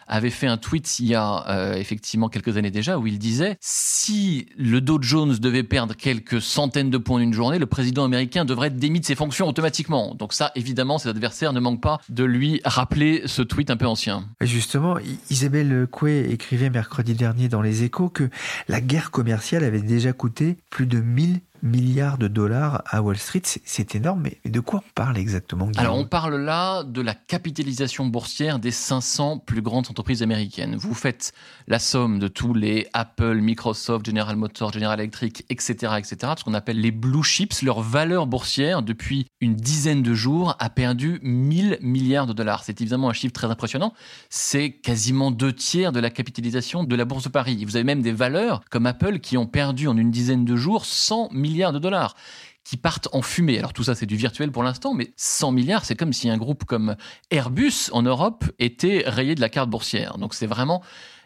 avait 0.10 0.30
fait 0.30 0.48
un 0.48 0.58
tweet 0.58 1.00
il 1.00 1.08
y 1.08 1.16
a 1.16 1.46
euh, 1.50 1.76
effectivement 1.76 2.28
quelques 2.28 2.58
années 2.58 2.72
déjà 2.72 2.98
où 2.98 3.08
il 3.08 3.20
disait 3.20 3.58
si 3.62 4.48
le 4.58 4.82
Dow 4.82 5.02
Jones 5.02 5.36
devait 5.38 5.64
perdre 5.64 5.96
quelques 5.96 6.42
centaines 6.42 6.90
de 6.90 6.98
points 6.98 7.22
une 7.22 7.34
journée, 7.34 7.60
le 7.60 7.66
président 7.66 8.04
américain 8.04 8.46
devrait 8.46 8.68
être 8.68 8.78
démis 8.78 9.00
de 9.00 9.06
ses 9.06 9.16
fonctions 9.16 9.48
automatiquement. 9.48 10.16
Donc 10.16 10.34
ça, 10.34 10.52
évidemment, 10.56 10.98
ses 10.98 11.10
adversaires 11.10 11.54
ne 11.54 11.60
manquent 11.60 11.82
pas 11.82 12.00
de 12.10 12.24
lui 12.24 12.62
rappeler 12.66 13.24
ce 13.26 13.42
tweet 13.42 13.70
un 13.70 13.78
peu 13.78 13.88
ancien. 13.88 14.26
Justement, 14.42 14.98
Isabelle 15.30 15.88
Coué 15.90 16.30
écrivait 16.32 16.70
mercredi 16.70 17.14
dernier 17.14 17.48
dans 17.48 17.62
Les 17.62 17.84
Échos 17.84 18.10
que 18.10 18.30
la 18.68 18.82
guerre 18.82 19.12
commerciale 19.12 19.64
avait 19.64 19.82
déjà 19.82 20.14
coûté 20.14 20.58
plus 20.70 20.86
de 20.86 21.00
1000 21.00 21.42
milliards 21.62 22.18
de 22.18 22.28
dollars 22.28 22.84
à 22.86 23.02
Wall 23.02 23.18
Street. 23.18 23.42
C'est 23.44 23.96
énorme, 23.96 24.22
mais 24.22 24.40
de 24.50 24.60
quoi 24.60 24.82
on 24.86 24.92
parle 24.94 25.18
exactement 25.18 25.70
Alors 25.78 25.98
on 25.98 26.06
parle 26.06 26.36
là 26.36 26.84
de 26.84 27.02
la 27.02 27.14
capitalisation 27.14 28.06
boursière 28.06 28.60
des 28.60 28.72
500 28.72 29.40
plus 29.40 29.62
grandes 29.62 29.88
entreprises 29.90 30.24
américaines. 30.24 30.76
Vous 30.76 30.94
faites 30.94 31.34
la 31.68 31.80
somme 31.80 32.20
de 32.20 32.28
tous 32.28 32.54
les 32.54 32.88
Apple, 32.94 33.36
Microsoft, 33.36 34.06
General 34.06 34.36
Motors, 34.36 34.74
General 34.74 35.00
Electric, 35.00 35.46
etc., 35.50 35.94
etc., 35.98 36.34
ce 36.38 36.44
qu'on 36.44 36.54
appelle 36.54 36.80
les 36.80 36.92
blue 36.92 37.24
chips. 37.24 37.62
Leur 37.62 37.82
valeur 37.82 38.28
boursière 38.28 38.82
depuis 38.82 39.28
une 39.42 39.56
dizaine 39.56 40.02
de 40.02 40.14
jours 40.14 40.56
a 40.60 40.70
perdu 40.70 41.20
1000 41.22 41.80
milliards 41.82 42.28
de 42.28 42.34
dollars. 42.34 42.64
C'est 42.64 42.82
évidemment 42.82 43.10
un 43.10 43.14
chiffre 43.14 43.34
très 43.34 43.48
impressionnant. 43.48 43.94
C'est 44.30 44.72
quasiment 44.72 45.32
deux 45.32 45.54
tiers 45.54 45.92
de 45.92 46.00
la 46.00 46.10
capitalisation 46.10 46.84
de 46.84 46.96
la 46.96 47.06
bourse 47.06 47.26
de 47.26 47.30
Paris. 47.30 47.64
Vous 47.66 47.76
avez 47.76 47.84
même 47.84 48.02
des 48.02 48.14
valeurs 48.14 48.62
comme 48.70 48.86
Apple 48.86 49.20
qui 49.20 49.38
ont 49.38 49.46
perdu 49.46 49.88
en 49.88 49.98
une 49.98 50.12
dizaine 50.12 50.46
de 50.46 50.56
jours 50.56 50.86
100 50.86 51.30
milliards 51.32 51.49
milliards 51.50 51.74
de 51.74 51.80
dollars 51.80 52.16
qui 52.64 52.78
partent 52.78 53.08
en 53.14 53.22
fumée. 53.22 53.58
Alors 53.58 53.74
tout 53.74 53.84
ça, 53.84 53.96
c'est 53.96 54.06
du 54.06 54.16
virtuel 54.16 54.52
pour 54.52 54.64
l'instant, 54.64 54.94
mais 54.94 55.12
100 55.16 55.52
milliards, 55.52 55.86
c'est 55.86 55.96
comme 55.96 56.14
si 56.14 56.30
un 56.30 56.38
groupe 56.38 56.66
comme 56.66 56.96
Airbus 57.32 57.90
en 57.92 58.04
Europe 58.04 58.46
était 58.60 59.04
rayé 59.08 59.34
de 59.34 59.42
la 59.42 59.50
carte 59.50 59.70
boursière. 59.70 60.18
Donc 60.18 60.34
c'est 60.34 60.46
vraiment 60.46 60.84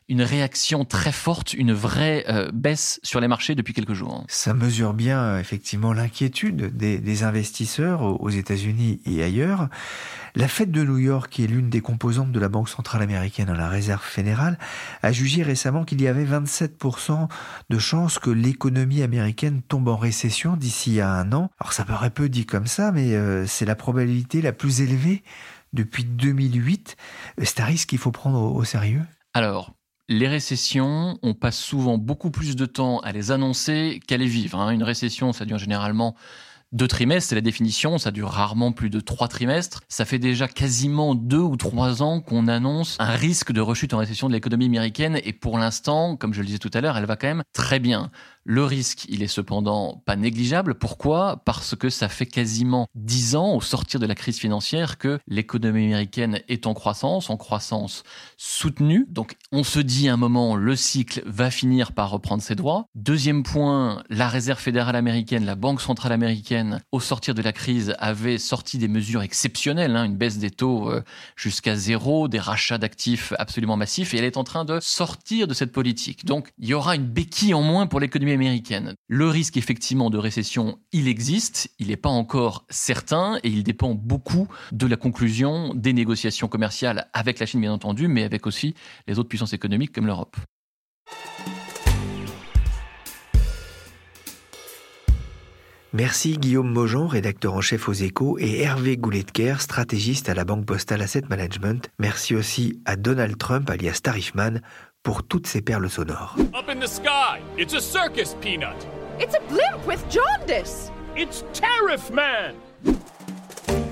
une 0.10 0.22
réaction 0.22 0.86
très 0.86 1.12
forte, 1.12 1.54
une 1.54 1.74
vraie 1.74 2.26
euh, 2.28 2.52
baisse 2.54 3.00
sur 3.04 3.20
les 3.20 3.28
marchés 3.28 3.56
depuis 3.56 3.74
quelques 3.74 3.94
jours. 3.94 4.24
Ça 4.28 4.54
mesure 4.54 4.94
bien 4.94 5.20
euh, 5.20 5.40
effectivement 5.40 5.94
l'inquiétude 5.94 6.76
des, 6.76 7.24
investisseurs 7.24 8.02
aux, 8.02 8.30
États-Unis 8.30 9.02
et 9.06 9.24
ailleurs. 9.24 9.70
La 10.36 10.48
Fed 10.48 10.72
de 10.72 10.84
New 10.84 10.98
York, 10.98 11.32
qui 11.32 11.44
est 11.44 11.48
l'une 11.48 11.70
des 11.70 11.82
composantes 11.82 12.32
de 12.32 12.40
la 12.40 12.50
Banque 12.50 12.70
centrale 12.70 13.02
américaine 13.02 13.46
dans 13.46 13.54
la 13.54 13.70
Réserve 13.70 14.04
fédérale, 14.04 14.58
a 15.04 15.12
jugé 15.12 15.44
récemment 15.44 15.86
qu'il 15.86 16.02
y 16.02 16.08
avait 16.08 16.26
27% 16.26 17.28
de 17.70 17.80
chances 17.80 18.20
que 18.20 18.32
l'économie 18.32 19.04
américaine 19.04 19.62
tombe 19.62 19.88
en 19.88 19.98
récession 19.98 20.58
d'ici 20.58 21.00
à 21.00 21.12
un 21.12 21.32
an. 21.34 21.50
Alors 21.60 21.74
ça 21.74 21.86
paraît 21.86 22.10
peu 22.10 22.30
dit 22.30 22.46
comme 22.46 22.68
ça, 22.68 22.92
mais 22.92 23.14
euh, 23.14 23.46
c'est 23.46 23.66
la 23.66 23.76
probabilité 23.76 24.42
la 24.42 24.54
plus 24.54 24.82
élevée 24.82 25.24
depuis 25.72 26.04
2008. 26.04 26.98
C'est 27.44 27.60
un 27.60 27.66
risque 27.66 27.90
qu'il 27.90 28.00
faut 28.00 28.12
prendre 28.12 28.40
au, 28.40 28.56
au 28.56 28.64
sérieux? 28.64 29.02
Alors, 29.34 29.74
les 30.10 30.28
récessions, 30.28 31.18
on 31.22 31.34
passe 31.34 31.58
souvent 31.58 31.98
beaucoup 31.98 32.32
plus 32.32 32.56
de 32.56 32.66
temps 32.66 33.00
à 33.00 33.12
les 33.12 33.32
annoncer 33.32 34.02
qu'à 34.08 34.18
les 34.18 34.28
vivre. 34.28 34.60
Hein. 34.60 34.72
Une 34.72 34.84
récession, 34.84 35.34
ça 35.34 35.46
dure 35.46 35.58
généralement 35.58 36.16
deux 36.74 36.88
trimestres, 36.88 37.30
c'est 37.30 37.36
la 37.36 37.42
définition, 37.42 38.00
ça 38.00 38.10
dure 38.10 38.30
rarement 38.30 38.72
plus 38.72 38.90
de 38.90 39.00
trois 39.00 39.28
trimestres. 39.28 39.82
Ça 39.90 40.06
fait 40.06 40.18
déjà 40.18 40.48
quasiment 40.48 41.14
deux 41.14 41.38
ou 41.38 41.56
trois 41.56 42.02
ans 42.02 42.20
qu'on 42.20 42.48
annonce 42.48 42.98
un 43.00 43.16
risque 43.16 43.52
de 43.52 43.62
rechute 43.62 43.94
en 43.94 44.00
récession 44.00 44.28
de 44.28 44.34
l'économie 44.34 44.66
américaine 44.66 45.20
et 45.24 45.34
pour 45.34 45.60
l'instant, 45.60 46.18
comme 46.18 46.34
je 46.34 46.40
le 46.40 46.48
disais 46.48 46.58
tout 46.58 46.72
à 46.74 46.82
l'heure, 46.82 46.98
elle 46.98 47.06
va 47.06 47.16
quand 47.16 47.28
même 47.28 47.44
très 47.54 47.80
bien. 47.80 48.10
Le 48.46 48.64
risque, 48.64 49.06
il 49.10 49.24
est 49.24 49.28
cependant 49.28 50.02
pas 50.06 50.16
négligeable. 50.16 50.76
Pourquoi? 50.76 51.42
Parce 51.46 51.76
que 51.76 51.90
ça 51.90 52.10
fait 52.10 52.26
quasiment 52.26 52.88
dix 52.96 53.36
ans, 53.36 53.54
au 53.54 53.62
sortir 53.62 54.00
de 54.00 54.06
la 54.06 54.16
crise 54.16 54.40
financière, 54.40 54.98
que 54.98 55.20
l'économie 55.28 55.86
américaine 55.86 56.42
est 56.48 56.66
en 56.66 56.74
croissance, 56.74 57.30
en 57.30 57.38
croissance 57.38 58.04
soutenue. 58.38 59.06
Donc 59.10 59.36
on 59.52 59.64
se 59.64 59.80
dit 59.80 60.10
à 60.10 60.14
un 60.14 60.18
moment, 60.18 60.56
le 60.56 60.76
cycle 60.76 61.22
va 61.26 61.52
finir 61.52 61.92
par 61.92 62.10
reprendre 62.10 62.42
ses 62.42 62.56
droits. 62.56 62.88
Deuxième 62.96 63.44
point, 63.44 64.04
la 64.10 64.28
Réserve 64.28 64.60
fédérale 64.60 64.96
américaine, 64.96 65.46
la 65.46 65.56
Banque 65.56 65.80
centrale 65.80 66.12
américaine, 66.12 66.24
américaine, 66.24 66.82
au 66.92 67.00
sortir 67.00 67.36
de 67.36 67.42
la 67.42 67.52
crise, 67.52 67.96
avait 68.00 68.38
sorti 68.38 68.78
des 68.78 68.88
mesures 68.88 69.22
exceptionnelles, 69.22 69.96
hein, 69.96 70.06
une 70.06 70.16
baisse 70.16 70.38
des 70.38 70.50
taux 70.50 70.90
euh, 70.90 71.04
jusqu'à 71.36 71.76
zéro, 71.76 72.28
des 72.28 72.40
rachats 72.40 72.78
d'actifs 72.78 73.34
absolument 73.38 73.76
massifs, 73.78 74.14
et 74.14 74.18
elle 74.18 74.24
est 74.24 74.38
en 74.38 74.44
train 74.44 74.64
de 74.66 74.80
sortir 74.82 75.48
de 75.48 75.54
cette 75.54 75.72
politique. 75.72 76.26
Donc 76.26 76.52
il 76.60 76.70
y 76.70 76.74
aura 76.74 76.96
une 76.96 77.06
béquille 77.06 77.54
en 77.54 77.62
moins 77.62 77.88
pour 77.88 78.00
l'économie 78.00 78.33
Le 79.08 79.28
risque 79.28 79.58
effectivement 79.58 80.10
de 80.10 80.18
récession, 80.18 80.80
il 80.92 81.08
existe, 81.08 81.70
il 81.80 81.88
n'est 81.88 81.98
pas 81.98 82.10
encore 82.10 82.66
certain, 82.70 83.38
et 83.44 83.50
il 83.50 83.64
dépend 83.64 83.94
beaucoup 83.94 84.48
de 84.72 84.88
la 84.88 84.96
conclusion 84.96 85.74
des 85.74 85.94
négociations 85.94 86.48
commerciales 86.48 87.08
avec 87.14 87.40
la 87.40 87.46
Chine 87.46 87.62
bien 87.62 87.74
entendu, 87.74 88.08
mais 88.08 88.24
avec 88.24 88.48
aussi 88.48 88.74
les 89.08 89.20
autres 89.20 89.30
puissances 89.30 89.54
économiques 89.54 89.92
comme 89.92 90.08
l'Europe. 90.08 90.36
Merci 95.96 96.40
Guillaume 96.40 96.72
Mojan, 96.72 97.06
rédacteur 97.06 97.54
en 97.54 97.62
chef 97.62 97.88
aux 97.88 97.94
échos, 97.94 98.40
et 98.40 98.62
Hervé 98.62 98.98
Gouletker, 98.98 99.58
stratégiste 99.60 100.28
à 100.28 100.34
la 100.34 100.44
Banque 100.44 100.66
Postale 100.66 101.04
Asset 101.04 101.22
Management. 101.30 101.92
Merci 102.00 102.34
aussi 102.34 102.82
à 102.86 102.96
Donald 102.96 103.38
Trump, 103.38 103.70
alias 103.70 104.00
Tarifman, 104.02 104.62
pour 105.04 105.24
toutes 105.24 105.48
ces 105.48 105.62
perles 105.62 105.90
sonores. 105.90 106.36
Up 106.54 106.70
in 106.70 106.80
the 106.80 106.88
sky, 106.88 107.42
it's 107.58 107.74
a 107.74 107.82
circus, 107.82 108.36
Peanut. 108.42 108.76
It's 109.20 109.36
a 109.36 109.42
blimp 109.50 109.86
with 109.86 110.00
jaundice. 110.10 110.92
It's 111.16 111.44
Tariff 111.54 112.10
Man. 112.10 112.56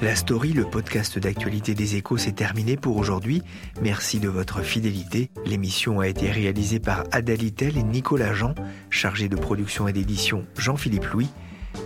La 0.01 0.15
story, 0.15 0.53
le 0.53 0.65
podcast 0.65 1.19
d'actualité 1.19 1.75
des 1.75 1.95
échos, 1.95 2.17
s'est 2.17 2.31
terminé 2.31 2.75
pour 2.75 2.97
aujourd'hui. 2.97 3.43
Merci 3.83 4.19
de 4.19 4.29
votre 4.29 4.61
fidélité. 4.61 5.29
L'émission 5.45 5.99
a 5.99 6.07
été 6.07 6.31
réalisée 6.31 6.79
par 6.79 7.03
Ada 7.11 7.35
Littel 7.35 7.77
et 7.77 7.83
Nicolas 7.83 8.33
Jean, 8.33 8.55
chargé 8.89 9.29
de 9.29 9.35
production 9.35 9.87
et 9.87 9.93
d'édition 9.93 10.45
Jean-Philippe 10.57 11.05
Louis. 11.05 11.29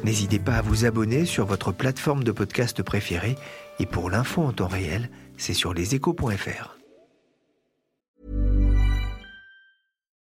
N'hésitez 0.05 0.39
pas 0.39 0.55
à 0.55 0.61
vous 0.61 0.85
abonner 0.85 1.25
sur 1.25 1.45
votre 1.45 1.73
plateforme 1.73 2.23
de 2.23 2.31
podcast 2.31 2.81
préférée 2.83 3.35
et 3.79 3.85
pour 3.85 4.09
l'info 4.09 4.43
en 4.43 4.53
temps 4.53 4.67
réel, 4.67 5.09
c'est 5.37 5.53
sur 5.53 5.73
leséchos.fr. 5.73 6.74